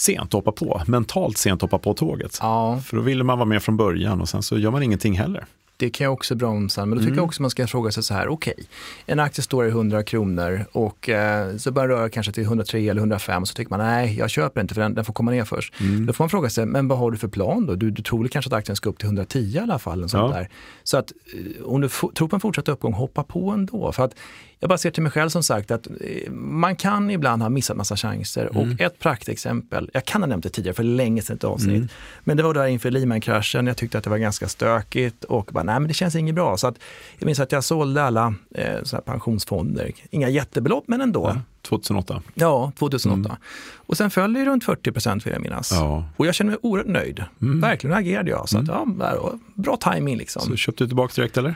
[0.00, 2.38] sent hoppa på, mentalt sent hoppa på tåget.
[2.40, 2.80] Ja.
[2.86, 5.44] För då ville man vara med från början och sen så gör man ingenting heller.
[5.80, 7.16] Det kan jag också bromsa, men då tycker mm.
[7.16, 8.64] jag också man ska fråga sig så här, okej, okay,
[9.06, 13.00] en aktie står i 100 kronor och eh, så börjar röra kanske till 103 eller
[13.00, 15.44] 105 och så tycker man nej, jag köper inte för den, den får komma ner
[15.44, 15.80] först.
[15.80, 16.06] Mm.
[16.06, 17.74] Då får man fråga sig, men vad har du för plan då?
[17.74, 20.06] Du, du tror kanske att aktien ska upp till 110 i alla fall.
[20.12, 20.28] Ja.
[20.28, 20.48] där.
[20.82, 23.92] Så att eh, om du tror på en fortsatt uppgång, hoppa på ändå.
[23.92, 24.14] För att
[24.60, 27.76] jag bara ser till mig själv som sagt att eh, man kan ibland ha missat
[27.76, 28.50] massa chanser.
[28.52, 28.56] Mm.
[28.56, 31.88] Och ett praktexempel, jag kan ha nämnt det tidigare för länge sedan ett avsnitt, mm.
[32.24, 35.62] men det var där inför Lehman-kraschen, jag tyckte att det var ganska stökigt och bara,
[35.70, 36.56] nej men det känns inget bra.
[36.56, 36.78] Så att
[37.18, 41.32] jag minns att jag sålde alla eh, så pensionsfonder, inga jättebelopp men ändå.
[41.34, 42.22] Ja, 2008.
[42.34, 43.18] Ja, 2008.
[43.18, 43.32] Mm.
[43.76, 45.72] Och sen föll det runt 40 procent vill jag minnas.
[45.72, 46.04] Ja.
[46.16, 47.24] Och jag kände mig oerhört nöjd.
[47.42, 47.60] Mm.
[47.60, 48.48] Verkligen agerade jag.
[48.48, 49.00] Så att, mm.
[49.00, 50.42] ja, bra timing liksom.
[50.42, 51.54] Så köpte du tillbaka direkt eller?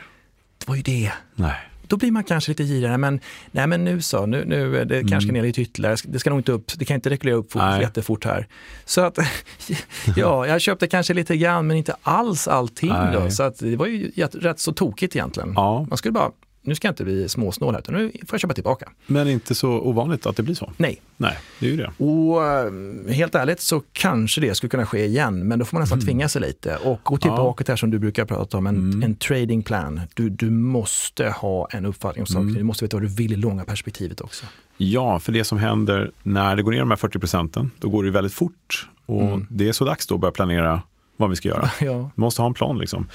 [0.57, 1.11] Det var ju det.
[1.35, 1.55] Nej
[1.87, 2.97] då blir man kanske lite girigare.
[2.97, 3.19] Men,
[3.51, 5.07] nej, men nu så, nu, nu det mm.
[5.07, 5.95] kanske ner lite ytterligare.
[6.05, 8.47] Det ska nog inte upp, det kan inte reglera upp fort, jättefort här.
[8.85, 9.17] Så att,
[10.15, 12.93] ja, jag köpte kanske lite grann men inte alls allting.
[13.13, 15.53] Då, så att det var ju rätt så tokigt egentligen.
[15.55, 15.85] Ja.
[15.89, 16.31] Man skulle bara
[16.65, 18.89] nu ska jag inte bli småsnål här, utan nu får jag köpa tillbaka.
[19.07, 20.71] Men inte så ovanligt att det blir så?
[20.77, 21.01] Nej.
[21.17, 21.91] Nej, det är ju det.
[21.97, 25.81] Och uh, helt ärligt så kanske det skulle kunna ske igen, men då får man
[25.81, 26.05] nästan mm.
[26.05, 27.65] tvinga sig lite och gå tillbaka ja.
[27.65, 29.03] till det som du brukar prata om, en, mm.
[29.03, 30.01] en trading plan.
[30.13, 32.53] Du, du måste ha en uppfattning om saker, mm.
[32.53, 34.45] du måste veta vad du vill i långa perspektivet också.
[34.77, 38.03] Ja, för det som händer när det går ner de här 40 procenten, då går
[38.03, 38.89] det väldigt fort.
[39.05, 39.47] Och mm.
[39.49, 40.81] det är så dags då att börja planera
[41.17, 41.69] vad vi ska göra.
[41.81, 42.11] Ja.
[42.15, 42.77] Vi måste ha en plan.
[42.77, 43.07] Liksom.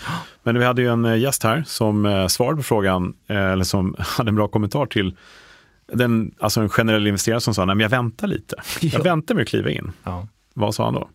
[0.43, 3.65] Men vi hade ju en eh, gäst här som eh, svarade på frågan, eh, eller
[3.65, 5.17] som hade en bra kommentar till
[5.93, 8.57] den, alltså en generell investerare som sa, nej men jag väntar lite.
[8.81, 8.89] Ja.
[8.93, 9.93] Jag väntar med att kliva in.
[10.05, 10.29] Ja.
[10.55, 11.09] Vad sa han då?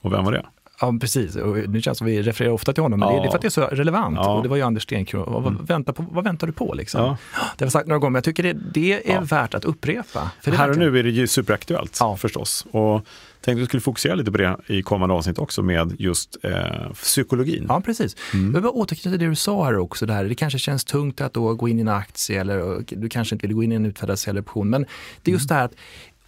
[0.00, 0.46] Och vem var det?
[0.80, 1.36] Ja, precis.
[1.36, 3.20] Och nu känns det som vi refererar ofta till honom, men ja.
[3.20, 4.16] det är för att det är så relevant.
[4.16, 4.34] Ja.
[4.34, 5.30] Och det var ju Anders Stenkrona.
[5.30, 5.64] Vad, mm.
[5.64, 6.74] väntar, vad väntar du på?
[6.74, 7.00] Liksom?
[7.00, 7.16] Ja.
[7.56, 10.30] Det har sagt några gånger, men jag tycker det, det är värt att upprepa.
[10.44, 12.66] Här och nu är det ju superaktuellt förstås.
[12.70, 13.06] Och
[13.42, 16.92] tänkte att vi skulle fokusera lite på det i kommande avsnitt också med just eh,
[16.92, 17.66] psykologin.
[17.68, 18.16] Ja, precis.
[18.34, 18.54] Mm.
[18.54, 20.06] Jag vill återknyta till det du sa här också.
[20.06, 20.24] Det, här.
[20.24, 23.46] det kanske känns tungt att då gå in i en aktie eller du kanske inte
[23.46, 24.70] vill gå in i en utfärdad säljoption.
[24.70, 24.86] Men
[25.22, 25.56] det är just mm.
[25.56, 25.74] det här att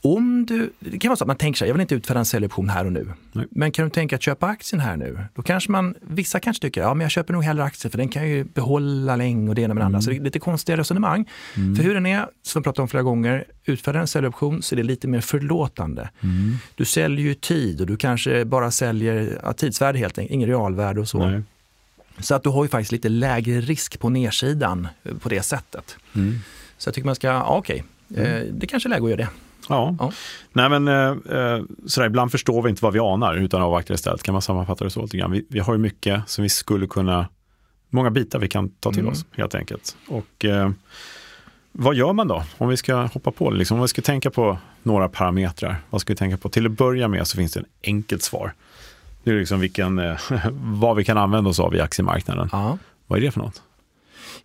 [0.05, 2.27] om du, det kan vara så att man tänker sig, jag vill inte utfärda en
[2.27, 3.13] säljoption här och nu.
[3.33, 3.47] Nej.
[3.51, 5.19] Men kan du tänka att köpa aktien här nu?
[5.35, 8.09] Då kanske man, vissa kanske tycker, ja men jag köper nog hellre aktien för den
[8.09, 9.97] kan jag ju behålla länge och det ena med det andra.
[9.97, 10.03] Mm.
[10.03, 11.29] Så det är lite konstiga resonemang.
[11.57, 11.77] Mm.
[11.77, 14.77] För hur den är, som vi pratat om flera gånger, utfärdar en säljoption så är
[14.77, 16.11] det lite mer förlåtande.
[16.21, 16.57] Mm.
[16.75, 21.01] Du säljer ju tid och du kanske bara säljer ja, tidsvärde helt enkelt, ingen realvärde
[21.01, 21.27] och så.
[21.27, 21.43] Nej.
[22.19, 25.97] Så att du har ju faktiskt lite lägre risk på nedsidan eh, på det sättet.
[26.15, 26.39] Mm.
[26.79, 28.27] Så jag tycker man ska, ja, okej, okay.
[28.27, 28.59] mm.
[28.59, 29.29] det kanske är läge att göra det.
[29.69, 29.97] Ja.
[29.99, 30.13] ja.
[30.53, 34.23] Nej men eh, sådär, ibland förstår vi inte vad vi anar utan avvaktar istället.
[34.23, 35.31] Kan man sammanfatta det så lite grann.
[35.31, 37.29] Vi, vi har ju mycket som vi skulle kunna,
[37.91, 39.13] många bitar vi kan ta till mm.
[39.13, 39.97] oss helt enkelt.
[40.09, 40.71] Och eh,
[41.73, 42.43] vad gör man då?
[42.59, 45.77] Om vi ska hoppa på det, liksom, om vi ska tänka på några parametrar.
[45.91, 46.49] Vad ska vi tänka på?
[46.49, 48.55] Till att börja med så finns det en enkelt svar.
[49.25, 50.21] Det är liksom vilken, eh,
[50.53, 52.49] vad vi kan använda oss av i aktiemarknaden.
[52.53, 52.79] Ja.
[53.07, 53.63] Vad är det för något?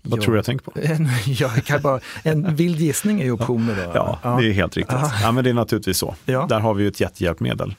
[0.02, 0.72] Vad ja, tror du jag tänker på?
[0.82, 3.76] En, jag kan bara, en vild gissning är ju optioner.
[3.76, 3.92] Då.
[3.94, 4.98] Ja, ja, det är helt riktigt.
[5.22, 5.32] Ja.
[5.32, 6.16] men det är naturligtvis så.
[6.26, 6.46] Ja.
[6.50, 7.76] Där har vi ju ett jättehjälpmedel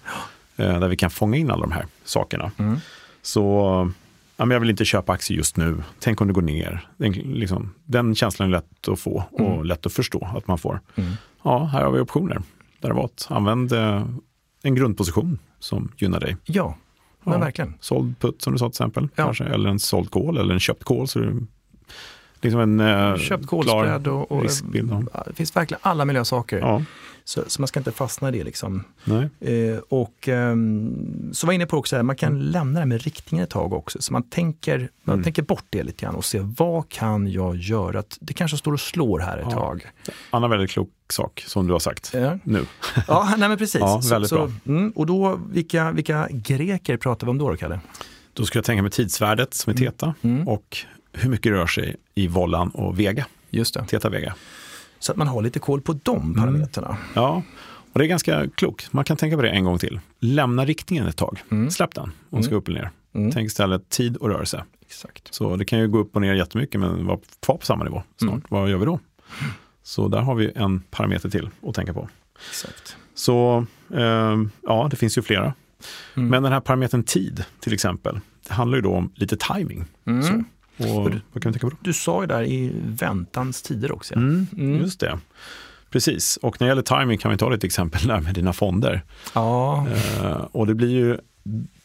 [0.57, 2.51] eh, där vi kan fånga in alla de här sakerna.
[2.59, 2.79] Mm.
[3.23, 3.41] Så
[4.37, 5.83] ja, men jag vill inte köpa aktier just nu.
[5.99, 6.89] Tänk om det går ner.
[6.97, 9.65] Den, liksom, den känslan är lätt att få och mm.
[9.65, 10.81] lätt att förstå att man får.
[10.97, 11.13] Mm.
[11.43, 12.43] Ja, här har vi optioner.
[12.81, 13.27] Däravat.
[13.31, 14.07] Använd eh,
[14.63, 16.37] en grundposition som gynnar dig.
[16.45, 16.77] Ja,
[17.25, 17.75] men ja, verkligen.
[17.81, 19.25] Såld putt som du sa till exempel, ja.
[19.25, 21.09] kanske, eller en såld kol eller en köpt kol.
[21.09, 21.47] Så du,
[22.41, 24.43] liksom en eh, Köpt kolspread och, och
[25.27, 26.59] det finns verkligen alla möjliga saker.
[26.59, 26.83] Ja.
[27.25, 28.45] Så, så, man ska inte fastna i det.
[28.45, 28.85] Liksom.
[29.41, 30.55] Eh, och eh,
[31.33, 32.43] så var jag inne på också, här, man kan mm.
[32.43, 34.03] lämna det med riktningen ett tag också.
[34.03, 35.25] Så man tänker, man mm.
[35.25, 38.03] tänker bort det lite grann och ser vad kan jag göra?
[38.21, 39.57] Det kanske står och slår här ett ja.
[39.57, 39.91] tag.
[40.31, 42.39] Anna väldigt klok sak som du har sagt ja.
[42.45, 42.67] nu.
[43.09, 43.81] Ja, nej men precis.
[43.81, 44.53] Ja, väldigt så, bra.
[44.67, 47.81] mm, och då, vilka, vilka greker pratar vi om då, Kalle?
[48.33, 49.93] Då ska jag tänka med tidsvärdet som är mm.
[49.93, 50.49] teta mm.
[50.49, 50.79] och
[51.13, 53.27] hur mycket rör sig i vollan och vega.
[53.51, 53.85] Just det.
[53.85, 54.35] Teta vega.
[54.99, 56.35] Så att man har lite koll på de mm.
[56.35, 56.89] parametrarna.
[56.89, 57.01] Mm.
[57.15, 57.43] Ja,
[57.93, 58.93] och det är ganska klokt.
[58.93, 60.01] Man kan tänka på det en gång till.
[60.19, 61.43] Lämna riktningen ett tag.
[61.51, 61.71] Mm.
[61.71, 62.59] Släpp den om den ska mm.
[62.59, 62.91] upp eller ner.
[63.15, 63.31] Mm.
[63.31, 64.65] Tänk istället tid och rörelse.
[64.81, 65.35] Exakt.
[65.35, 68.03] Så det kan ju gå upp och ner jättemycket men vara kvar på samma nivå
[68.17, 68.33] snart.
[68.33, 68.43] Mm.
[68.49, 68.99] Vad gör vi då?
[69.83, 72.09] Så där har vi en parameter till att tänka på.
[72.51, 72.97] Exakt.
[73.15, 75.55] Så eh, ja, det finns ju flera.
[76.17, 76.29] Mm.
[76.29, 79.85] Men den här parametern tid till exempel, det handlar ju då om lite timing.
[80.05, 80.45] Så.
[80.81, 81.83] Och, du, vad kan vi tänka på?
[81.83, 84.15] Du sa ju där i väntans tider också.
[84.15, 84.21] Ja.
[84.21, 84.79] Mm, mm.
[84.79, 85.19] Just det.
[85.91, 89.03] Precis, och när det gäller timing kan vi ta ett exempel där med dina fonder.
[89.35, 89.87] Ja.
[89.89, 91.19] Eh, och det blir ju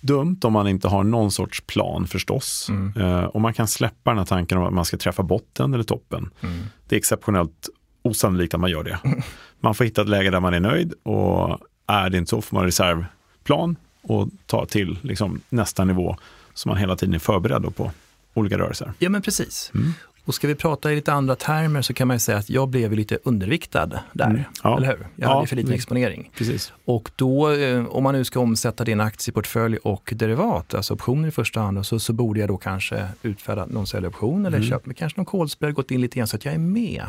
[0.02, 2.68] dumt om man inte har någon sorts plan förstås.
[2.70, 2.94] Mm.
[3.02, 5.84] Eh, och man kan släppa den här tanken om att man ska träffa botten eller
[5.84, 6.30] toppen.
[6.42, 6.64] Mm.
[6.88, 7.70] Det är exceptionellt
[8.02, 9.00] osannolikt att man gör det.
[9.60, 12.58] Man får hitta ett läge där man är nöjd och är det inte så får
[12.58, 16.18] man reservplan och ta till liksom nästa nivå
[16.54, 17.92] så man hela tiden är förberedd på
[18.36, 18.94] olika rörelser.
[19.00, 19.72] Ja men precis.
[19.76, 19.94] Mm.
[20.26, 22.94] Och ska vi prata i lite andra termer så kan man säga att jag blev
[22.94, 24.42] lite underviktad där, mm.
[24.64, 24.78] ja.
[24.78, 25.08] eller hur?
[25.16, 25.36] Jag ja.
[25.36, 26.32] hade för liten exponering.
[26.38, 26.74] Precis.
[26.86, 31.32] Och då, eh, om man nu ska omsätta din aktieportfölj och derivat, alltså optioner i
[31.32, 34.70] första hand, så, så borde jag då kanske utfärda någon säljoption eller mm.
[34.70, 37.06] köpa kanske någon kolspread, gått in lite grann så att jag är med.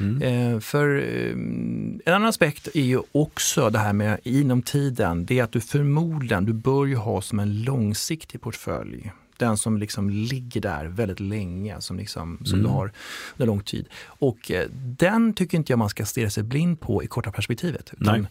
[0.00, 0.22] Mm.
[0.22, 1.30] Eh, för eh,
[2.04, 5.60] en annan aspekt är ju också det här med inom tiden, det är att du
[5.60, 11.20] förmodligen, du bör ju ha som en långsiktig portfölj den som liksom ligger där väldigt
[11.20, 12.66] länge, som, liksom, som mm.
[12.66, 12.92] du har
[13.36, 13.88] under lång tid.
[14.04, 17.90] Och eh, den tycker inte jag man ska stirra sig blind på i korta perspektivet.
[18.00, 18.30] Utan Nej.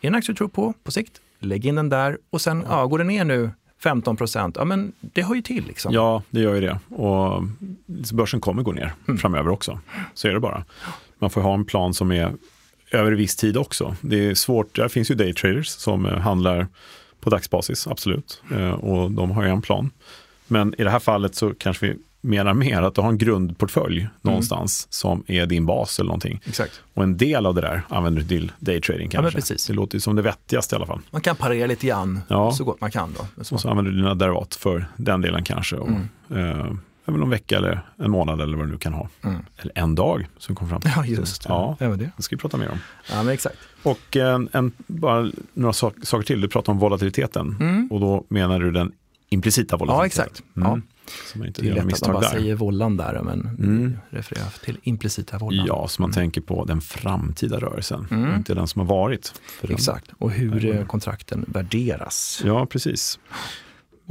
[0.00, 2.80] Är en aktie du tror på, på sikt, lägg in den där och sen ja.
[2.80, 3.50] ja går den ner nu
[3.82, 5.66] 15 procent, ja men det hör ju till.
[5.66, 5.92] Liksom.
[5.92, 6.78] Ja, det gör ju det.
[6.94, 7.42] Och
[8.12, 9.18] börsen kommer gå ner mm.
[9.18, 9.80] framöver också.
[10.14, 10.64] Så är det bara.
[11.18, 12.34] Man får ha en plan som är
[12.90, 13.96] över viss tid också.
[14.00, 16.66] Det är svårt, där finns ju daytraders som eh, handlar
[17.20, 18.42] på dagsbasis, absolut.
[18.52, 19.90] Eh, och de har ju en plan.
[20.50, 24.00] Men i det här fallet så kanske vi menar mer att du har en grundportfölj
[24.00, 24.12] mm.
[24.22, 26.40] någonstans som är din bas eller någonting.
[26.44, 26.80] Exakt.
[26.94, 29.54] Och en del av det där använder du till daytrading kanske.
[29.54, 31.00] Ja, det låter ju som det vettigaste i alla fall.
[31.10, 32.52] Man kan parera lite grann ja.
[32.52, 33.14] så gott man kan.
[33.18, 33.44] Då.
[33.44, 33.54] Så.
[33.54, 35.76] Och så använder du dina derivat för den delen kanske.
[35.76, 35.88] Och,
[36.28, 36.58] mm.
[36.58, 36.72] eh,
[37.06, 39.08] någon vecka eller en månad eller vad du nu kan ha.
[39.24, 39.42] Mm.
[39.56, 40.80] Eller en dag som kom fram.
[40.96, 42.10] Ja, just ja, det.
[42.16, 42.78] det ska vi prata mer om.
[43.10, 43.58] Ja, men exakt.
[43.82, 46.40] Och en, en bara några saker till.
[46.40, 47.88] Du pratar om volatiliteten mm.
[47.90, 48.92] och då menar du den
[49.30, 49.96] implicita vållan.
[49.96, 50.42] Ja, exakt.
[50.56, 50.68] Mm.
[50.68, 50.80] Ja.
[51.32, 52.28] Så man inte det är lätt att man bara där.
[52.28, 53.96] säger vållan där, men mm.
[54.10, 55.66] refererar till implicita vållan.
[55.66, 56.14] Ja, så man mm.
[56.14, 58.36] tänker på den framtida rörelsen, mm.
[58.36, 59.32] inte den som har varit.
[59.62, 62.42] Exakt, och hur kontrakten värderas.
[62.44, 63.18] Ja, precis.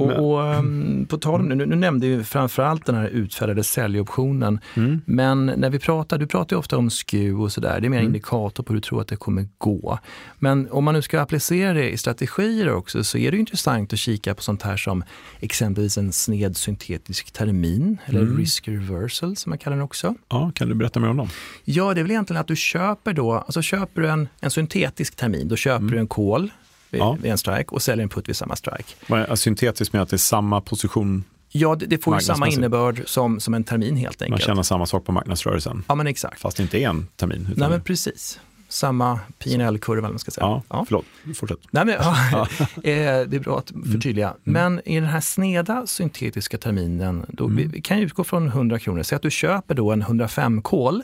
[0.00, 3.64] Och, och um, på tal om det, nu, nu nämnde vi framförallt den här utfärdade
[3.64, 4.60] säljoptionen.
[4.74, 5.00] Mm.
[5.04, 7.98] Men när vi pratar, du pratar ju ofta om SKU och sådär, det är mer
[7.98, 8.06] mm.
[8.06, 9.98] indikator på hur du tror att det kommer gå.
[10.38, 13.98] Men om man nu ska applicera det i strategier också så är det intressant att
[13.98, 15.04] kika på sånt här som
[15.40, 18.38] exempelvis en sned syntetisk termin eller mm.
[18.38, 20.14] risk reversal som man kallar den också.
[20.28, 21.28] Ja, kan du berätta mer om dem?
[21.64, 25.16] Ja, det är väl egentligen att du köper då, alltså köper du en, en syntetisk
[25.16, 25.90] termin, då köper mm.
[25.90, 26.50] du en kol
[26.90, 27.16] vid, ja.
[27.22, 28.94] vid en strike och säljer en put vid samma strike.
[29.06, 33.02] Vad syntetiskt med att det är samma position Ja, det, det får ju samma innebörd
[33.06, 34.30] som, som en termin helt enkelt.
[34.30, 35.84] Man tjänar samma sak på marknadsrörelsen.
[35.88, 36.40] Ja, men exakt.
[36.40, 37.48] Fast det inte är en termin.
[37.56, 38.40] Nej, men precis.
[38.68, 40.08] samma PNL-kurva.
[40.08, 40.46] Man ska säga.
[40.46, 40.84] Ja, ja.
[40.88, 41.04] Förlåt,
[41.36, 41.58] fortsätt.
[41.70, 42.48] Nej, men, ja,
[42.82, 43.92] det är bra att mm.
[43.92, 44.28] förtydliga.
[44.28, 44.38] Mm.
[44.44, 47.70] Men i den här sneda syntetiska terminen, då, mm.
[47.70, 49.02] vi kan utgå från 100 kronor.
[49.02, 51.02] Säg att du köper då en 105 kol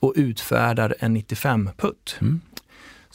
[0.00, 2.16] och utfärdar en 95 putt.
[2.20, 2.40] Mm.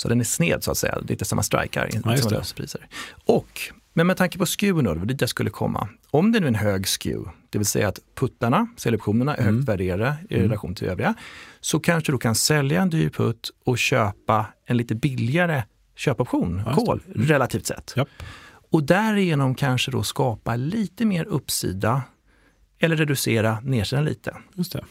[0.04, 1.90] Så den är sned så att säga, lite samma strikar.
[2.06, 2.88] Ja, priser.
[3.26, 3.62] Och,
[3.94, 5.88] men med tanke på skewen, då, det var dit jag skulle komma.
[6.12, 9.50] Om det nu är en hög skew, det vill säga att puttarna, säljoptionerna, är högt
[9.50, 9.66] mm.
[9.66, 10.48] värderade i mm.
[10.48, 11.14] relation till övriga,
[11.62, 15.64] så kanske du kan sälja en dyr putt och köpa en lite billigare
[15.96, 17.28] köpoption, ja, mm.
[17.28, 17.94] relativt sett.
[17.96, 18.10] Japp.
[18.72, 22.02] Och därigenom kanske då skapa lite mer uppsida
[22.80, 24.38] eller reducera nedsidan lite.
[24.54, 24.84] Just det.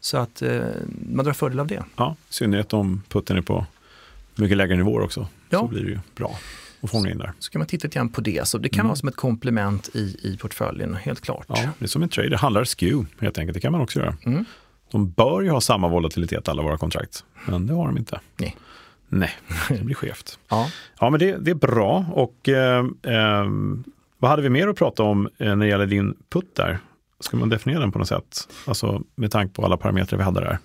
[0.00, 0.60] Så att eh,
[1.12, 1.84] man drar fördel av det.
[1.96, 3.66] Ja, i synnerhet om putten är på
[4.34, 5.26] mycket lägre nivåer också.
[5.50, 5.58] Ja.
[5.58, 6.36] Så blir det ju bra
[6.80, 7.32] att fånga in där.
[7.38, 8.48] Så kan man titta lite grann på det.
[8.48, 8.88] Så det kan mm.
[8.88, 11.46] vara som ett komplement i, i portföljen, helt klart.
[11.48, 13.54] Ja, det är som en trader, handlar skew helt enkelt.
[13.54, 14.16] Det kan man också göra.
[14.26, 14.44] Mm.
[14.90, 18.20] De bör ju ha samma volatilitet alla våra kontrakt, men det har de inte.
[18.36, 18.56] Nej.
[19.08, 19.30] Nej,
[19.68, 20.38] det blir skevt.
[20.48, 20.70] ja.
[21.00, 22.04] ja, men det, det är bra.
[22.12, 23.46] Och eh, eh,
[24.18, 26.78] vad hade vi mer att prata om eh, när det gäller din putt där?
[27.20, 28.48] Ska man definiera den på något sätt?
[28.66, 30.58] Alltså med tanke på alla parametrar vi hade där.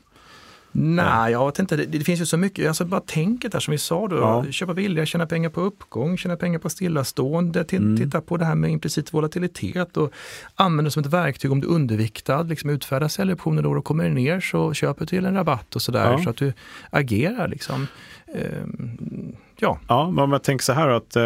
[0.79, 1.75] Nej, jag vet inte.
[1.75, 2.67] Det, det, finns ju så mycket.
[2.67, 4.15] Alltså bara tänket där som vi sa då.
[4.15, 4.45] Ja.
[4.51, 7.65] Köpa billigare, tjäna pengar på uppgång, tjäna pengar på stillastående.
[7.71, 7.97] Mm.
[7.97, 10.13] Titta på det här med implicit volatilitet och
[10.55, 12.43] använda det som ett verktyg om du är underviktad.
[12.43, 16.11] Liksom utfärda säljoptioner då och kommer ner så köper du till en rabatt och sådär.
[16.11, 16.23] Ja.
[16.23, 16.53] Så att du
[16.89, 17.87] agerar liksom.
[18.33, 19.79] Ehm, ja.
[19.87, 21.23] ja, men jag tänker så här att eh,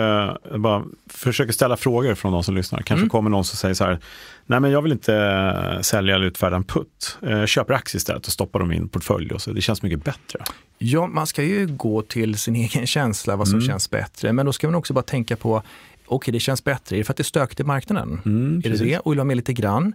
[0.52, 2.80] jag bara försöker ställa frågor från de som lyssnar.
[2.80, 3.10] Kanske mm.
[3.10, 4.00] kommer någon som säger så här,
[4.46, 7.18] nej men jag vill inte eh, sälja eller utfärda en putt.
[7.22, 9.52] Eh, köper aktier istället och stoppar dem i min portfölj och så.
[9.52, 10.40] Det känns mycket bättre.
[10.78, 13.68] Ja, man ska ju gå till sin egen känsla vad som mm.
[13.68, 14.34] känns bättre.
[14.34, 15.64] Men då ska man också bara tänka på
[16.06, 16.96] okej, det känns bättre.
[16.96, 18.22] Är det för att det är stökigt i marknaden?
[18.26, 19.00] Mm, är det det?
[19.00, 19.94] Och vill ha med lite grann?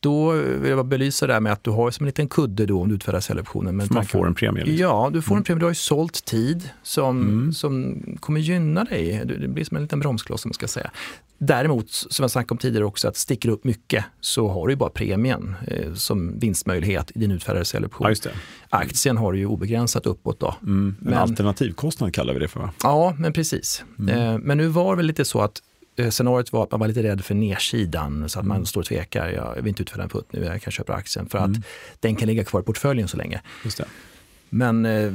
[0.00, 2.80] Då vill jag belysa det här med att du har som en liten kudde då
[2.80, 3.76] om du utfärdar säljoptionen.
[3.76, 4.64] Men man får en premie?
[4.64, 4.82] Liksom.
[4.82, 5.40] Ja, du får mm.
[5.40, 5.58] en premie.
[5.58, 7.52] Du har ju sålt tid som, mm.
[7.52, 9.22] som kommer gynna dig.
[9.24, 10.90] Det blir som en liten bromskloss som man ska säga.
[11.38, 14.76] Däremot, som jag snackade om tidigare också, att sticker upp mycket så har du ju
[14.76, 18.14] bara premien eh, som vinstmöjlighet i din utfärdade säljoption.
[18.24, 18.30] Ja,
[18.68, 20.54] Aktien har du ju obegränsat uppåt då.
[20.62, 20.96] Mm.
[21.00, 22.70] Men, alternativkostnad kallar vi det för va?
[22.82, 23.84] Ja, men precis.
[23.98, 24.18] Mm.
[24.18, 25.62] Eh, men nu var det väl lite så att
[26.10, 29.28] scenariot var att man var lite rädd för nedsidan så att man står och tvekar.
[29.28, 31.28] Jag vill inte utföra en putt nu, jag kan köpa aktien.
[31.28, 31.62] För att mm.
[32.00, 33.40] den kan ligga kvar i portföljen så länge.
[34.48, 35.12] Men eh,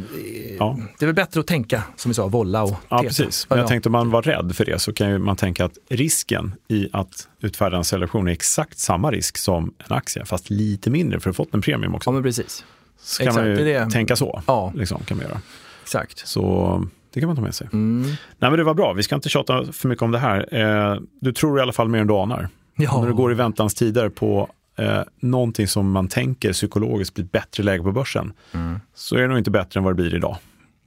[0.59, 0.79] ja.
[0.99, 3.49] det är väl bättre att tänka, som vi sa, volla och Ja, precis.
[3.49, 6.53] Men jag tänkte om man var rädd för det så kan man tänka att risken
[6.67, 11.19] i att utfärda en selektion är exakt samma risk som en aktie, fast lite mindre
[11.19, 12.09] för att ha fått en premium också.
[12.09, 12.65] Ja, men precis.
[13.01, 13.89] Så kan exakt, man ju det...
[13.89, 14.41] tänka så.
[14.47, 14.73] Ja.
[14.75, 15.41] Liksom, kan man göra.
[15.83, 16.27] Exakt.
[16.27, 17.69] Så det kan man ta med sig.
[17.73, 18.01] Mm.
[18.01, 18.17] Nej,
[18.49, 20.55] men det var bra, vi ska inte tjata för mycket om det här.
[20.55, 22.49] Eh, du tror i alla fall mer än du anar.
[22.75, 23.01] Ja.
[23.01, 27.63] När du går i väntans tider på eh, någonting som man tänker psykologiskt blir bättre
[27.63, 28.79] läge på börsen, mm.
[28.93, 30.37] så är det nog inte bättre än vad det blir idag.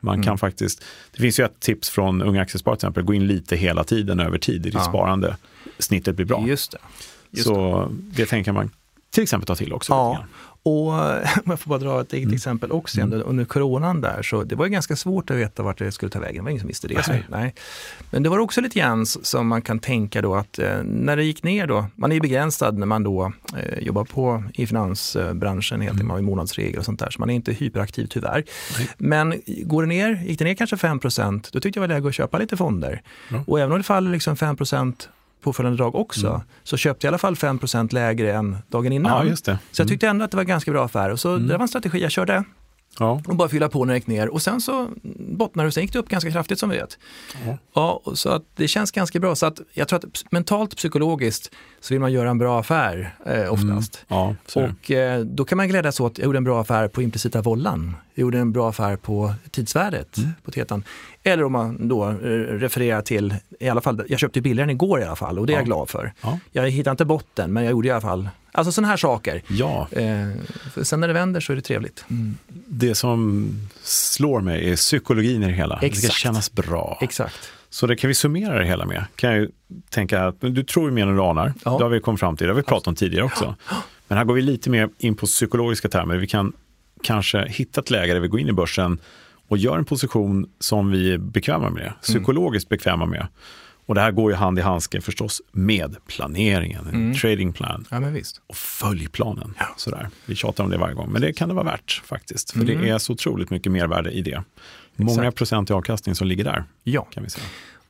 [0.00, 0.38] Man kan mm.
[0.38, 3.84] faktiskt, det finns ju ett tips från Unga Aktiespar till exempel, gå in lite hela
[3.84, 4.80] tiden över tid i ditt ja.
[4.80, 5.36] sparande.
[5.78, 6.44] Snittet blir bra.
[6.46, 6.78] Just det.
[7.30, 8.22] Just så det.
[8.22, 8.70] det tänker man
[9.10, 9.92] till exempel ta till också.
[9.92, 10.24] Ja.
[10.64, 12.34] Och om jag får bara dra ett eget mm.
[12.34, 13.22] exempel också, mm.
[13.26, 16.36] under coronan där, så det var ganska svårt att veta vart det skulle ta vägen.
[16.36, 16.94] Det var ingen som visste det.
[16.94, 17.24] Nej.
[17.26, 17.54] Så, nej.
[18.10, 21.24] Men det var också lite grann som man kan tänka då att eh, när det
[21.24, 25.94] gick ner då, man är begränsad när man då eh, jobbar på i finansbranschen, helt
[25.94, 26.06] mm.
[26.06, 28.44] man har månadsregler och sånt där, så man är inte hyperaktiv tyvärr.
[28.78, 28.88] Nej.
[28.98, 32.14] Men går det ner, gick det ner kanske 5% då tyckte jag var läge att
[32.14, 33.02] köpa lite fonder.
[33.30, 33.44] Ja.
[33.46, 34.56] Och även om det faller liksom 5
[35.44, 36.40] påföljande dag också, mm.
[36.62, 37.58] så köpte jag i alla fall 5
[37.90, 39.12] lägre än dagen innan.
[39.12, 39.52] Ja, just det.
[39.52, 39.60] Mm.
[39.72, 41.10] Så jag tyckte ändå att det var en ganska bra affär.
[41.10, 41.46] Och så mm.
[41.46, 42.44] Det var en strategi jag körde.
[42.98, 43.20] Ja.
[43.26, 44.28] Och bara fylla på när det gick ner.
[44.28, 46.98] Och sen så bottnade det och sen gick det upp ganska kraftigt som vi vet.
[47.46, 47.58] Ja.
[47.74, 49.34] ja så att det känns ganska bra.
[49.34, 53.52] Så att jag tror att mentalt psykologiskt så vill man göra en bra affär eh,
[53.52, 54.04] oftast.
[54.08, 54.34] Mm.
[54.54, 57.02] Ja, och eh, då kan man glädjas åt att jag gjorde en bra affär på
[57.02, 57.96] implicita vollan.
[58.14, 60.30] Jag gjorde en bra affär på tidsvärdet mm.
[60.42, 60.84] på tetan.
[61.22, 65.00] Eller om man då eh, refererar till, i alla fall, jag köpte billigare än igår
[65.00, 66.12] i alla fall och det är jag glad för.
[66.52, 69.42] Jag hittade inte botten men jag gjorde i alla fall Alltså sådana här saker.
[69.48, 69.88] Ja.
[69.92, 70.28] Eh,
[70.82, 72.04] sen när det vänder så är det trevligt.
[72.10, 72.36] Mm.
[72.76, 73.50] Det som
[73.82, 75.74] slår mig är psykologin i det hela.
[75.74, 75.94] Exakt.
[75.94, 76.98] Det ska kännas bra.
[77.00, 77.52] Exakt.
[77.70, 79.04] Så det kan vi summera det hela med.
[79.16, 79.48] Kan jag
[79.90, 81.54] tänka att du tror mer än du anar.
[81.64, 81.78] Ja.
[81.78, 83.54] Det har vi kommit fram till, det har vi pratat om tidigare också.
[84.08, 86.16] Men här går vi lite mer in på psykologiska termer.
[86.16, 86.52] Vi kan
[87.02, 88.98] kanske hitta ett läge där vi går in i börsen
[89.48, 93.26] och gör en position som vi är bekväma med, psykologiskt bekväma med.
[93.86, 97.14] Och det här går ju hand i handske förstås med planeringen, en mm.
[97.14, 97.86] trading plan.
[97.90, 98.00] Ja.
[98.46, 99.54] Och följ planen.
[99.58, 99.66] Ja.
[99.76, 100.08] Sådär.
[100.26, 102.50] Vi tjatar om det varje gång, men det kan det vara värt faktiskt.
[102.50, 102.82] För mm.
[102.82, 104.42] det är så otroligt mycket mervärde i det.
[104.96, 105.36] Många Exakt.
[105.36, 106.64] procent i avkastning som ligger där.
[106.82, 107.02] Ja.
[107.02, 107.46] Kan vi säga.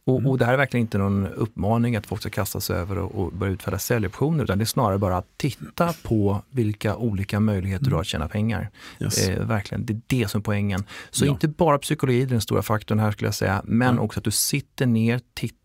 [0.07, 0.31] Och, mm.
[0.31, 3.15] och, det här är verkliligen inte någon uppmaning att folk ska kasta sig över och,
[3.15, 7.85] och börja utfärda säljoptioner, utan det är snarare bara att titta på vilka olika möjligheter
[7.85, 8.71] du har att tjäna pengar.
[9.01, 9.29] Yes.
[9.29, 10.85] Eh, verkligen, det är det som är poängen.
[11.11, 11.31] Så ja.
[11.31, 14.05] inte bara psykologi är den stora faktorn här skulle jag säga, men mm.
[14.05, 15.59] också att du sitter ner, tittar.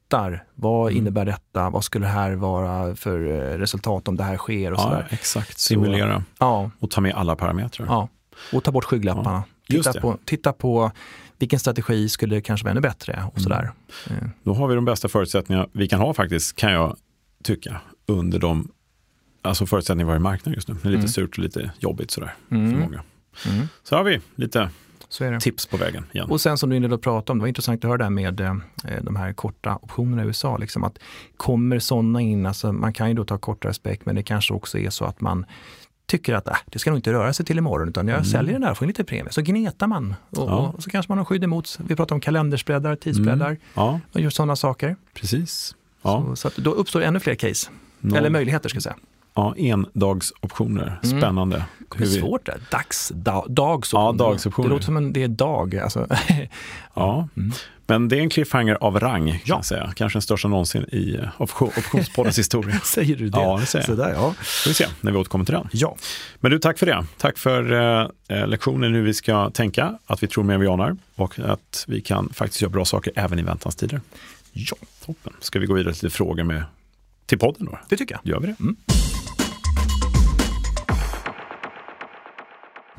[0.56, 0.98] Vad mm.
[0.98, 1.70] innebär detta?
[1.70, 4.72] Vad skulle det här vara för eh, resultat om det här sker?
[4.72, 5.08] Och ja, sådär.
[5.10, 6.72] Exakt, simulera så, ja.
[6.80, 7.88] och ta med alla parametrar.
[7.88, 8.10] Ja,
[8.54, 9.44] och ta bort skygglapparna.
[9.68, 9.84] Ja.
[9.84, 10.92] Titta, på, titta på
[11.40, 13.44] vilken strategi skulle kanske vara ännu bättre och mm.
[13.44, 13.72] sådär.
[14.10, 14.30] Mm.
[14.44, 16.98] Då har vi de bästa förutsättningarna vi kan ha faktiskt, kan jag
[17.44, 18.72] tycka, under de
[19.42, 20.74] alltså förutsättningar vi har i marknaden just nu.
[20.82, 21.08] Det är lite mm.
[21.08, 22.72] surt och lite jobbigt sådär mm.
[22.72, 23.04] för många.
[23.48, 23.68] Mm.
[23.84, 24.70] Så har vi lite
[25.40, 26.30] tips på vägen igen.
[26.30, 28.12] Och sen som du inledde att prata om, det var intressant att höra det här
[28.12, 28.56] med eh,
[29.02, 30.58] de här korta optionerna i USA.
[30.58, 31.00] Liksom att
[31.38, 34.78] kommer sådana in, alltså man kan ju då ta kortare spec men det kanske också
[34.78, 35.46] är så att man
[36.06, 38.26] tycker att äh, det ska nog inte röra sig till imorgon utan jag mm.
[38.26, 39.32] säljer den där och får lite premie.
[39.32, 40.74] Så gnetar man och, ja.
[40.78, 43.60] och, så kanske man har skydd emot, vi pratar om kalenderspreadar, tidsbreddar mm.
[43.74, 44.00] ja.
[44.12, 44.96] och just sådana saker.
[45.14, 45.76] Precis.
[46.02, 46.26] Ja.
[46.36, 47.70] Så, så då uppstår ännu fler case,
[48.00, 48.16] no.
[48.16, 48.96] eller möjligheter ska jag säga.
[49.40, 51.00] Ja, endagsoptioner.
[51.04, 51.20] Mm.
[51.20, 51.56] Spännande.
[51.56, 51.68] Mm.
[51.98, 52.58] Det är svårt det.
[52.72, 54.26] Dags, da, dagsoptioner.
[54.26, 54.70] Ja, dagsoptioner.
[54.70, 55.76] Det låter som en, det är dag.
[55.76, 56.08] Alltså.
[56.94, 57.52] ja, mm.
[57.88, 59.56] men det är en cliffhanger av rang kan ja.
[59.56, 59.94] jag säga.
[59.96, 62.80] Kanske den största någonsin i eh, option, optionspoddens historia.
[62.80, 63.38] säger du det?
[63.38, 63.98] Ja, det säger jag.
[63.98, 64.34] Sådär, ja.
[64.40, 65.68] får vi se när vi återkommer till den.
[65.72, 65.96] Ja.
[66.40, 67.06] Men du, tack för det.
[67.18, 70.68] Tack för eh, eh, lektionen hur vi ska tänka, att vi tror mer än vi
[70.68, 74.02] anar och att vi kan faktiskt göra bra saker även i väntans tider.
[74.52, 74.76] Ja,
[75.06, 75.34] toppen.
[75.40, 76.64] Ska vi gå vidare till frågor med,
[77.26, 77.80] till podden då?
[77.90, 78.32] Det tycker jag.
[78.34, 78.56] Gör vi det?
[78.60, 78.76] Mm.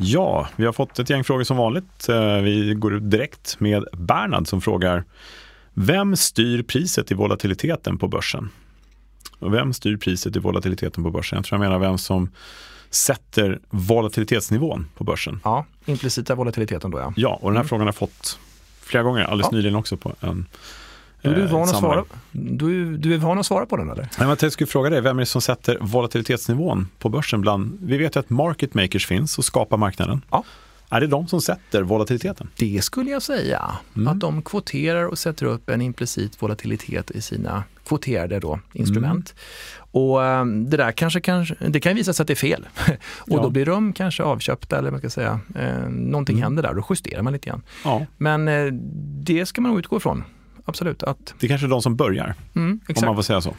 [0.03, 2.09] Ja, vi har fått ett gäng frågor som vanligt.
[2.09, 5.05] Eh, vi går ut direkt med Bernhard som frågar
[5.75, 8.51] Vem styr priset i volatiliteten på börsen?
[9.41, 11.37] vem styr priset i volatiliteten på börsen?
[11.37, 12.31] Jag tror jag menar vem som
[12.91, 15.41] sätter volatilitetsnivån på börsen.
[15.45, 17.13] Ja, implicita volatiliteten då ja.
[17.17, 17.69] Ja, och den här mm.
[17.69, 18.39] frågan har jag fått
[18.81, 19.57] flera gånger, alldeles ja.
[19.57, 20.47] nyligen också på en
[21.23, 24.09] du, du, är van att svara, du, du är van att svara på den eller?
[24.19, 27.41] Nej, jag skulle fråga dig, vem är det som sätter volatilitetsnivån på börsen?
[27.41, 30.25] Bland, vi vet ju att market makers finns och skapar marknaden.
[30.31, 30.45] Ja.
[30.93, 32.49] Är det de som sätter volatiliteten?
[32.57, 33.71] Det skulle jag säga.
[33.97, 34.09] Mm.
[34.09, 39.35] Att de kvoterar och sätter upp en implicit volatilitet i sina kvoterade då, instrument.
[39.35, 40.05] Mm.
[40.05, 42.69] Och um, det där kanske, kanske, det kan visa sig att det är fel.
[43.19, 43.43] och ja.
[43.43, 46.43] då blir de kanske avköpta eller man ska säga, eh, någonting mm.
[46.43, 47.63] händer där, då justerar man lite grann.
[47.85, 48.07] Ja.
[48.17, 48.67] Men eh,
[49.23, 50.25] det ska man nog utgå ifrån
[50.65, 51.03] absolut.
[51.03, 53.55] Att, det är kanske är de som börjar, mm, om man får säga så.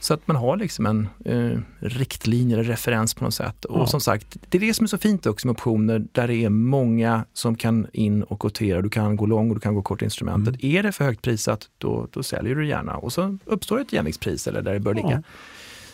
[0.00, 3.64] Så att man har liksom en eh, riktlinje eller referens på något sätt.
[3.64, 3.86] Och ja.
[3.86, 6.48] som sagt, det är det som är så fint också med optioner, där det är
[6.48, 8.82] många som kan in och kvotera.
[8.82, 10.62] Du kan gå lång och du kan gå kort instrumentet.
[10.62, 10.76] Mm.
[10.76, 12.96] Är det för högt prissatt, då, då säljer du gärna.
[12.96, 15.02] Och så uppstår ett jämviktspris eller där det bör ja.
[15.02, 15.22] ligga.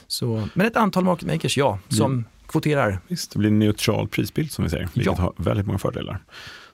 [0.06, 2.24] Så, men ett antal market makers, ja, som mm.
[2.46, 2.98] kvoterar.
[3.08, 5.22] Visst, det blir en neutral prisbild som vi säger, vilket ja.
[5.22, 6.22] har väldigt många fördelar.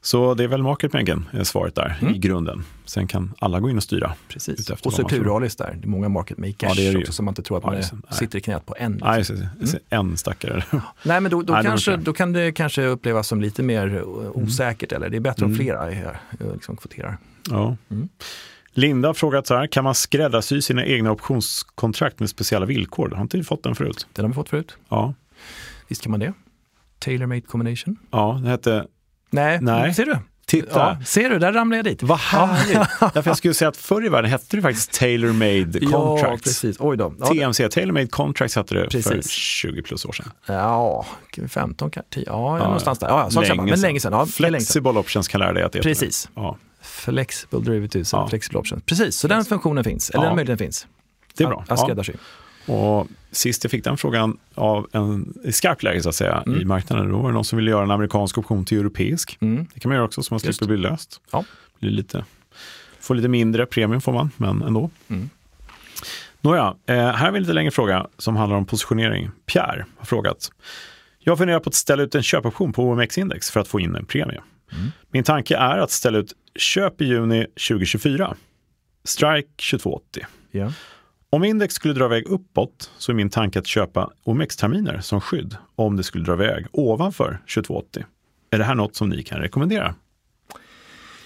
[0.08, 2.14] Så det är väl market making är svaret där mm.
[2.14, 2.64] i grunden.
[2.84, 4.14] Sen kan alla gå in och styra.
[4.28, 4.70] Precis.
[4.70, 5.76] Och så är pluralis där.
[5.80, 7.64] Det är många market makers ja, det är det också, så man inte tror att
[7.64, 8.92] man ja, sitter i knät på en.
[8.92, 9.08] Liksom.
[9.08, 10.10] Nej, så, mm.
[10.10, 10.64] en stackare.
[11.02, 14.30] Nej, men då, då, Nej, kanske, då kan det kanske upplevas som lite mer mm.
[14.34, 14.92] osäkert.
[14.92, 15.64] Eller det är bättre om mm.
[15.64, 16.20] flera är,
[16.52, 17.18] liksom kvoterar.
[17.50, 17.76] Ja.
[17.90, 18.08] Mm.
[18.72, 23.10] Linda har frågat så här, kan man skräddarsy sina egna optionskontrakt med speciella villkor?
[23.10, 24.06] Har inte vi fått den förut?
[24.12, 24.76] Den har vi fått förut.
[24.88, 25.14] Ja.
[25.88, 26.32] Visst kan man det.
[26.98, 27.96] Tailor-made combination.
[28.10, 28.86] Ja, det hette
[29.30, 29.94] Nej, Nej.
[29.94, 30.16] ser du?
[30.48, 30.78] Titta.
[30.78, 32.02] Ja, ser du, där ramlade jag dit.
[32.02, 33.14] Vad härligt.
[33.14, 36.22] Därför jag skulle säga att förr i världen hette det faktiskt Tailor Made Contracts.
[36.22, 36.76] Ja, precis.
[36.80, 37.14] Oj då.
[37.18, 39.06] Ja, TMC, Tailor Made Contracts hette det precis.
[39.06, 40.30] för 20 plus år sedan.
[40.46, 41.06] Ja,
[41.48, 43.08] 15 kanske, ja, ja, någonstans där.
[43.08, 44.12] Ja, länge men länge sedan.
[44.12, 46.28] Ja, Flexible länge Options kan lära dig att det Precis.
[46.34, 46.56] Ja.
[46.82, 48.28] Flexible Derivatives, ja.
[48.28, 48.82] Flexible Options.
[48.82, 50.86] Precis, så den funktionen finns, eller den möjligheten finns.
[51.34, 51.64] Det är bra.
[51.68, 52.12] Att skräddarsy.
[52.68, 56.60] Och sist jag fick den frågan av en i skarpt läge så att säga mm.
[56.60, 59.38] i marknaden, då var det någon som ville göra en amerikansk option till europeisk.
[59.40, 59.66] Mm.
[59.74, 61.20] Det kan man göra också så man slipper bli löst.
[61.32, 61.44] Ja.
[61.78, 62.24] Blir lite,
[63.00, 64.90] får lite mindre premium får man, men ändå.
[65.08, 65.30] Mm.
[66.40, 69.30] Nåja, eh, här har vi en lite längre fråga som handlar om positionering.
[69.46, 70.50] Pierre har frågat.
[71.18, 74.04] Jag funderar på att ställa ut en köpoption på OMX-index för att få in en
[74.04, 74.40] premie.
[74.72, 74.90] Mm.
[75.10, 78.36] Min tanke är att ställa ut köp i juni 2024.
[79.04, 80.26] Strike 2280.
[80.52, 80.72] Yeah.
[81.30, 85.56] Om index skulle dra iväg uppåt så är min tanke att köpa OMX-terminer som skydd
[85.76, 88.04] om det skulle dra iväg ovanför 2280.
[88.50, 89.94] Är det här något som ni kan rekommendera?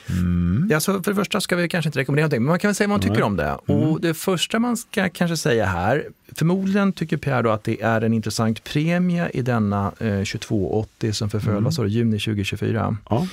[0.08, 0.68] Mm.
[0.70, 2.74] Ja, så för det första ska vi kanske inte rekommendera någonting, men man kan väl
[2.74, 3.22] säga vad man tycker Nej.
[3.22, 3.58] om det.
[3.66, 3.82] Mm.
[3.82, 8.00] Och det första man ska kanske säga här, förmodligen tycker Pierre då att det är
[8.00, 11.72] en intressant premie i denna eh, 2280 som förföll, mm.
[11.76, 12.96] vad juni 2024.
[13.10, 13.26] Ja.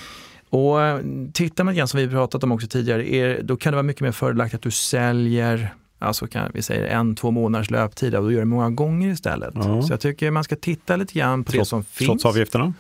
[0.50, 1.00] Och eh,
[1.34, 4.02] tittar man igen som vi pratat om också tidigare, är, då kan det vara mycket
[4.02, 8.32] mer fördelaktigt att du säljer Alltså kan vi säger en, två månaders löptid och då
[8.32, 9.54] gör det många gånger istället.
[9.56, 9.82] Ja.
[9.82, 12.08] Så jag tycker man ska titta lite grann på Trots, det som finns.
[12.08, 12.74] Trots avgifterna?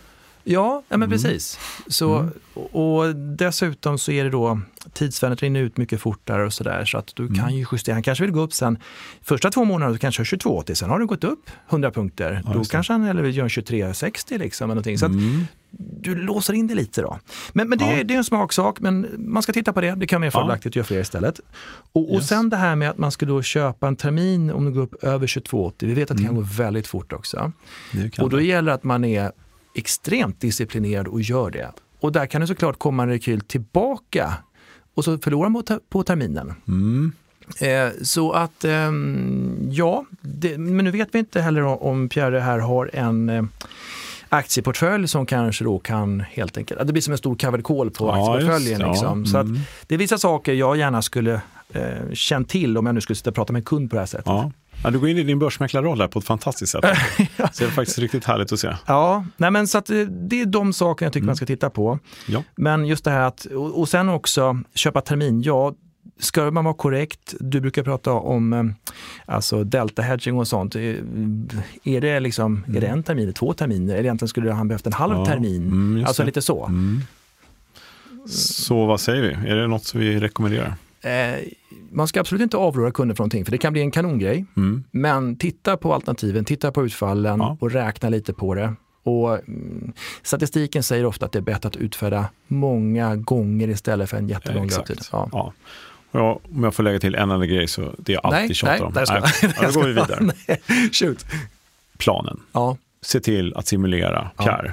[0.43, 1.09] Ja, ja men mm.
[1.09, 1.59] precis.
[1.87, 2.31] Så, mm.
[2.71, 4.59] och, dessutom så är det då
[4.93, 7.35] tidsvärdet rinner ut mycket fortare och sådär så att du mm.
[7.35, 7.95] kan ju justera.
[7.95, 8.77] Han kanske vill gå upp sen,
[9.21, 12.41] första två månaderna du kanske har 22 till, sen har du gått upp 100 punkter.
[12.45, 14.65] Ja, då kanske han eller gör 23,60 liksom.
[14.65, 14.97] Eller någonting.
[14.97, 15.45] Så att, mm.
[16.01, 17.19] du låser in det lite då.
[17.53, 18.03] Men, men det, ja.
[18.03, 19.95] det är en smaksak, men man ska titta på det.
[19.95, 20.69] Det kan vara mer fördelaktigt ja.
[20.69, 21.39] att göra fler istället.
[21.91, 24.71] Och, och sen det här med att man ska då köpa en termin om du
[24.71, 25.73] går upp över 22,80.
[25.79, 26.43] Vi vet att det kan mm.
[26.43, 27.51] gå väldigt fort också.
[28.19, 28.43] Och då det.
[28.43, 29.31] gäller att man är
[29.79, 31.71] extremt disciplinerad och gör det.
[31.99, 34.33] Och där kan det såklart komma en rekyl tillbaka
[34.93, 36.53] och så förlorar man på terminen.
[36.67, 37.11] Mm.
[37.59, 38.91] Eh, så att, eh,
[39.69, 43.43] ja, det, men nu vet vi inte heller om Pierre här har en eh,
[44.29, 48.07] aktieportfölj som kanske då kan helt enkelt, det blir som en stor covered call på
[48.07, 48.79] ja, aktieportföljen.
[48.79, 49.25] Just, liksom.
[49.33, 49.39] ja.
[49.39, 49.55] mm.
[49.55, 51.41] Så det är vissa saker jag gärna skulle
[51.73, 54.01] eh, känt till om jag nu skulle sitta och prata med en kund på det
[54.01, 54.25] här sättet.
[54.25, 54.51] Ja.
[54.83, 56.85] Ja, du går in i din börsmäklarroll här på ett fantastiskt sätt.
[57.53, 58.75] Så det är faktiskt riktigt härligt att se.
[58.85, 61.27] Ja, nej men så att eh, det är de sakerna jag tycker mm.
[61.27, 61.99] man ska titta på.
[62.27, 62.43] Ja.
[62.55, 65.73] Men just det här att, och, sen också köpa termin, ja
[66.19, 68.63] ska man vara korrekt, du brukar prata om eh,
[69.25, 70.75] alltså delta hedging och sånt.
[70.75, 70.81] Eh,
[71.83, 72.77] är det, liksom, mm.
[72.77, 75.25] är det en termin, två terminer eller egentligen skulle han behövt en halv ja.
[75.25, 75.67] termin?
[75.67, 76.25] Mm, alltså det.
[76.25, 76.65] lite så.
[76.65, 77.01] Mm.
[78.27, 79.49] Så vad säger vi?
[79.49, 80.75] Är det något som vi rekommenderar?
[81.01, 81.39] Eh,
[81.91, 84.45] man ska absolut inte avråda kunder från någonting för det kan bli en kanongrej.
[84.57, 84.83] Mm.
[84.91, 87.57] Men titta på alternativen, titta på utfallen ja.
[87.59, 88.73] och räkna lite på det.
[89.03, 89.93] Och, mm,
[90.23, 94.67] statistiken säger ofta att det är bättre att utfärda många gånger istället för en jättelång
[94.67, 94.99] löptid.
[95.11, 95.29] Ja.
[95.31, 95.53] Ja.
[96.11, 98.93] Ja, om jag får lägga till en annan grej så det är alltid tjatar om.
[98.95, 100.31] Nej, nej, nej, då går vi vidare.
[100.91, 101.25] Shoot.
[101.97, 102.39] Planen.
[102.51, 102.77] Ja.
[103.01, 104.45] Se till att simulera PIR.
[104.47, 104.71] Ja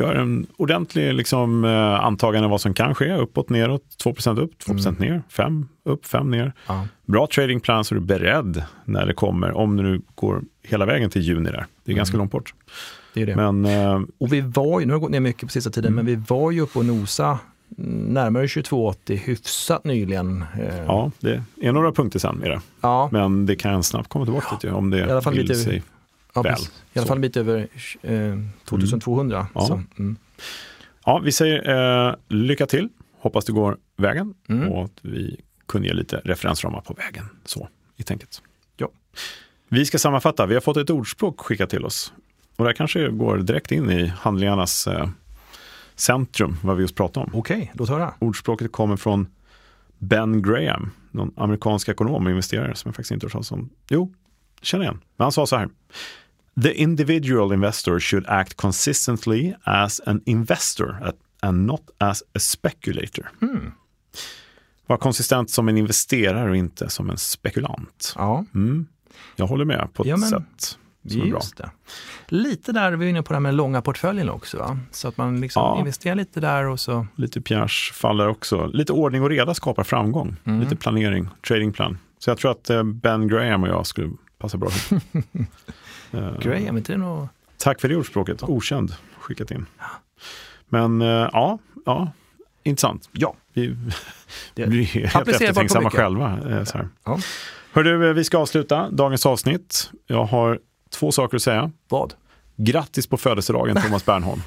[0.00, 4.72] gör en ordentlig liksom, eh, antagande vad som kan ske, uppåt, neråt, 2% upp, 2
[4.72, 4.94] mm.
[4.94, 6.52] ner, 5 upp, 5 ner.
[6.66, 6.86] Ja.
[7.06, 11.10] Bra tradingplan så du är beredd när det kommer, om du nu går hela vägen
[11.10, 11.66] till juni där.
[11.84, 11.96] Det är mm.
[11.96, 12.54] ganska långt bort.
[13.14, 13.36] Det är det.
[13.36, 15.92] Men, eh, och vi var ju, nu har det gått ner mycket på sista tiden,
[15.92, 16.04] mm.
[16.04, 17.38] men vi var ju uppe och nosa
[17.76, 20.44] närmare 22,80 hyfsat nyligen.
[20.60, 20.84] Eh.
[20.86, 22.60] Ja, det är några punkter sen med det.
[22.80, 23.08] Ja.
[23.12, 25.82] Men det kan snabbt komma tillbaka till om det I alla fall vill lite, sig
[26.34, 26.60] ja, väl.
[26.92, 27.68] I alla fall en bit över
[28.02, 29.38] eh, 2200.
[29.38, 29.50] Mm.
[29.54, 29.82] Ja.
[29.98, 30.16] Mm.
[31.04, 32.88] ja, vi säger eh, lycka till.
[33.18, 34.68] Hoppas det går vägen mm.
[34.68, 37.24] och att vi kunde ge lite referensramar på vägen.
[37.44, 38.42] Så i tänket.
[38.76, 38.88] Ja.
[39.68, 40.46] Vi ska sammanfatta.
[40.46, 42.12] Vi har fått ett ordspråk skickat till oss.
[42.56, 45.08] Och det kanske går direkt in i handlingarnas eh,
[45.94, 47.32] centrum, vad vi just pratade om.
[47.34, 48.14] Okej, okay, låt höra.
[48.18, 49.28] Ordspråket kommer från
[49.98, 53.70] Ben Graham, någon amerikansk ekonom och investerare som jag faktiskt inte hört om.
[53.88, 54.12] Jo,
[54.62, 55.00] känner igen.
[55.16, 55.68] Men han sa så här.
[56.62, 63.30] The individual investor should act consistently as an investor and not as a speculator.
[63.42, 63.72] Mm.
[64.86, 68.14] Var konsistent som en investerare och inte som en spekulant.
[68.16, 68.44] Ja.
[68.54, 68.86] Mm.
[69.36, 71.40] Jag håller med på ett ja, men, sätt som är bra.
[71.56, 71.70] Det.
[72.28, 74.58] Lite där, vi är inne på det här med långa portföljen också.
[74.58, 74.78] Va?
[74.90, 75.78] Så att man liksom ja.
[75.78, 77.06] investerar lite där och så...
[77.16, 78.66] Lite Pierres faller också.
[78.66, 80.36] Lite ordning och reda skapar framgång.
[80.44, 80.60] Mm.
[80.60, 81.98] Lite planering, tradingplan.
[82.18, 84.10] Så jag tror att eh, Ben Graham och jag skulle
[84.40, 84.70] passa bra.
[86.12, 87.30] Eh, Graham, inte det något?
[87.56, 89.66] Tack för det ordspråket, okänd, skickat in.
[90.68, 92.12] Men eh, ja, ja,
[92.62, 93.08] intressant.
[93.12, 93.76] Ja, vi
[94.54, 96.38] blir helt eftertänksamma själva.
[96.50, 96.88] Eh, så här.
[97.04, 97.18] Ja.
[97.72, 99.90] Hör du, vi ska avsluta dagens avsnitt.
[100.06, 100.60] Jag har
[100.90, 101.70] två saker att säga.
[101.88, 102.14] Vad?
[102.64, 104.42] Grattis på födelsedagen Thomas Bernholm.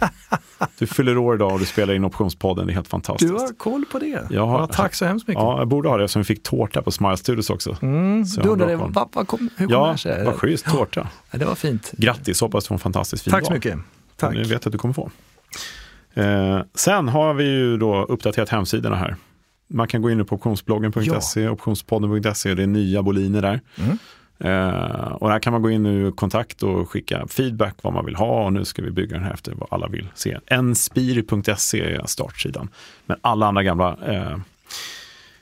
[0.79, 3.33] Du fyller år idag och du spelar in Optionspodden, det är helt fantastiskt.
[3.33, 4.27] Du har koll på det.
[4.29, 5.43] Jag har, ja, tack så hemskt mycket.
[5.43, 7.77] Ja, jag borde ha det eftersom vi fick tårta på Smile Studios också.
[7.81, 10.25] Mm, du undrade, vad, vad kom, hur kom ja, det sig?
[10.25, 11.07] Vad schysst, tårta.
[11.31, 11.91] Ja, det var fint.
[11.91, 13.49] Grattis, hoppas du får en fantastiskt fin tack dag.
[13.49, 13.85] Tack så mycket.
[14.15, 14.33] Tack.
[14.33, 15.11] Nu vet att du kommer få.
[16.13, 19.15] Eh, sen har vi ju då uppdaterat hemsidorna här.
[19.67, 21.51] Man kan gå in på optionsbloggen.se, ja.
[21.51, 23.61] optionspodden.se och det är nya boliner där.
[23.75, 23.97] Mm.
[24.45, 28.15] Uh, och här kan man gå in i kontakt och skicka feedback vad man vill
[28.15, 30.37] ha och nu ska vi bygga den här efter vad alla vill se.
[30.47, 32.69] Enspir.se är startsidan.
[33.05, 34.37] Men alla andra gamla, uh,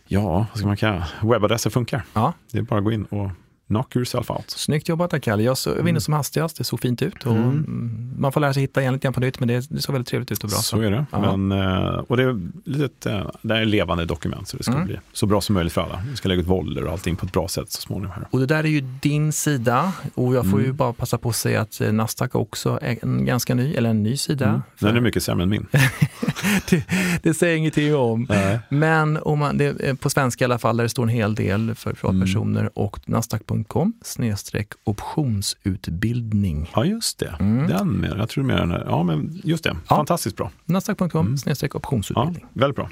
[0.07, 2.03] ja, vad ska man kalla webbadresser funkar.
[2.13, 2.33] Ja.
[2.51, 3.31] Det är bara att gå in och
[3.71, 4.49] Knock yourself out.
[4.49, 5.43] Snyggt jobbat Akalle.
[5.43, 6.01] Jag var inne mm.
[6.01, 7.25] som hastigast, det såg fint ut.
[7.25, 8.13] Och mm.
[8.17, 10.07] Man får lära sig hitta igen lite grann på nytt, men det, det såg väldigt
[10.07, 10.57] trevligt ut och bra.
[10.57, 11.05] Så, så är det.
[11.11, 14.85] Men, eh, och det är, lite, det är levande dokument, så det ska mm.
[14.85, 16.03] bli så bra som möjligt för alla.
[16.09, 18.11] Vi ska lägga ut voller och allting på ett bra sätt så småningom.
[18.15, 18.27] Här.
[18.31, 20.65] Och det där är ju din sida och jag får mm.
[20.65, 23.89] ju bara passa på att säga att eh, Nasdaq också är en ganska ny, eller
[23.89, 24.47] en ny sida.
[24.47, 24.61] Mm.
[24.75, 24.87] För...
[24.87, 25.67] Den är mycket sämre än min.
[26.69, 26.83] det,
[27.23, 28.25] det säger ingenting om.
[28.29, 28.59] Nej.
[28.69, 31.75] Men om man, det, på svenska i alla fall, där det står en hel del
[31.75, 32.71] för privatpersoner mm.
[32.75, 33.60] och nasdaq.com
[34.01, 36.69] snedstreck optionsutbildning.
[36.75, 37.35] Ja, just det.
[37.39, 37.67] Mm.
[37.67, 39.95] Den, jag tror mer än, ja men just det, ja.
[39.95, 40.51] fantastiskt bra.
[40.65, 41.69] Nasdaq.com mm.
[41.73, 42.41] optionsutbildning.
[42.41, 42.89] Ja, väldigt bra.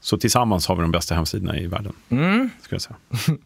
[0.00, 1.92] Så tillsammans har vi de bästa hemsidorna i världen.
[2.08, 2.50] Mm.
[2.62, 2.96] Ska jag säga.
[3.28, 3.40] Mm.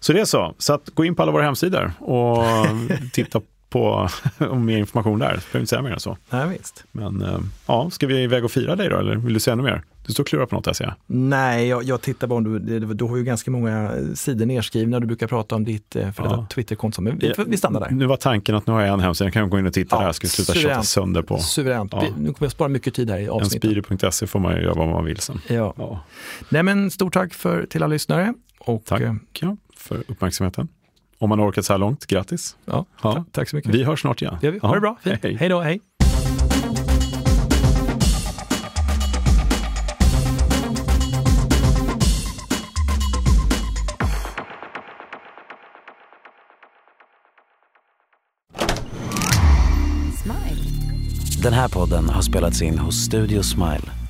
[0.00, 0.54] Så det är så.
[0.58, 2.44] Så att gå in på alla våra hemsidor och
[3.12, 4.08] titta på
[4.56, 5.26] mer information där.
[5.26, 6.16] Jag behöver inte säga mer än så.
[6.30, 6.84] Nej, visst.
[6.92, 9.64] Men eh, ja, ska vi iväg och fira dig då, eller vill du säga något
[9.64, 9.82] mer?
[10.06, 10.94] Du står och klurar på något där ser jag.
[11.06, 15.00] Nej, jag, jag tittar bara om du, du har ju ganska många sidor nedskrivna.
[15.00, 16.46] Du brukar prata om ditt eh, för ja.
[16.54, 17.02] Twitterkonto.
[17.02, 17.90] Men vi, vi stannar där.
[17.90, 19.96] Nu var tanken att nu har jag en hemsida, jag kan gå in och titta
[19.96, 20.06] ja, där.
[20.06, 21.38] Jag ska sluta tjata sönder på.
[21.38, 21.92] Suveränt.
[21.92, 22.02] Ja.
[22.02, 23.76] Nu kommer jag spara mycket tid här i avsnittet.
[23.76, 25.40] Enspiri.se får man ju göra vad man vill sen.
[25.48, 25.74] Ja.
[25.76, 26.00] ja.
[26.48, 28.34] Nej men stort tack för, till alla lyssnare.
[28.58, 30.68] Och, tack eh, ja, för uppmärksamheten.
[31.18, 32.56] Om man har orkat så här långt, grattis.
[32.64, 33.24] Ja, ja.
[33.32, 33.74] Tack så mycket.
[33.74, 34.36] Vi hörs snart igen.
[34.40, 34.96] Ja, ha det bra.
[35.02, 35.36] Hej, hej.
[35.40, 35.80] hej då, hej.
[51.46, 54.05] Den här podden har spelats in hos Studio Smile.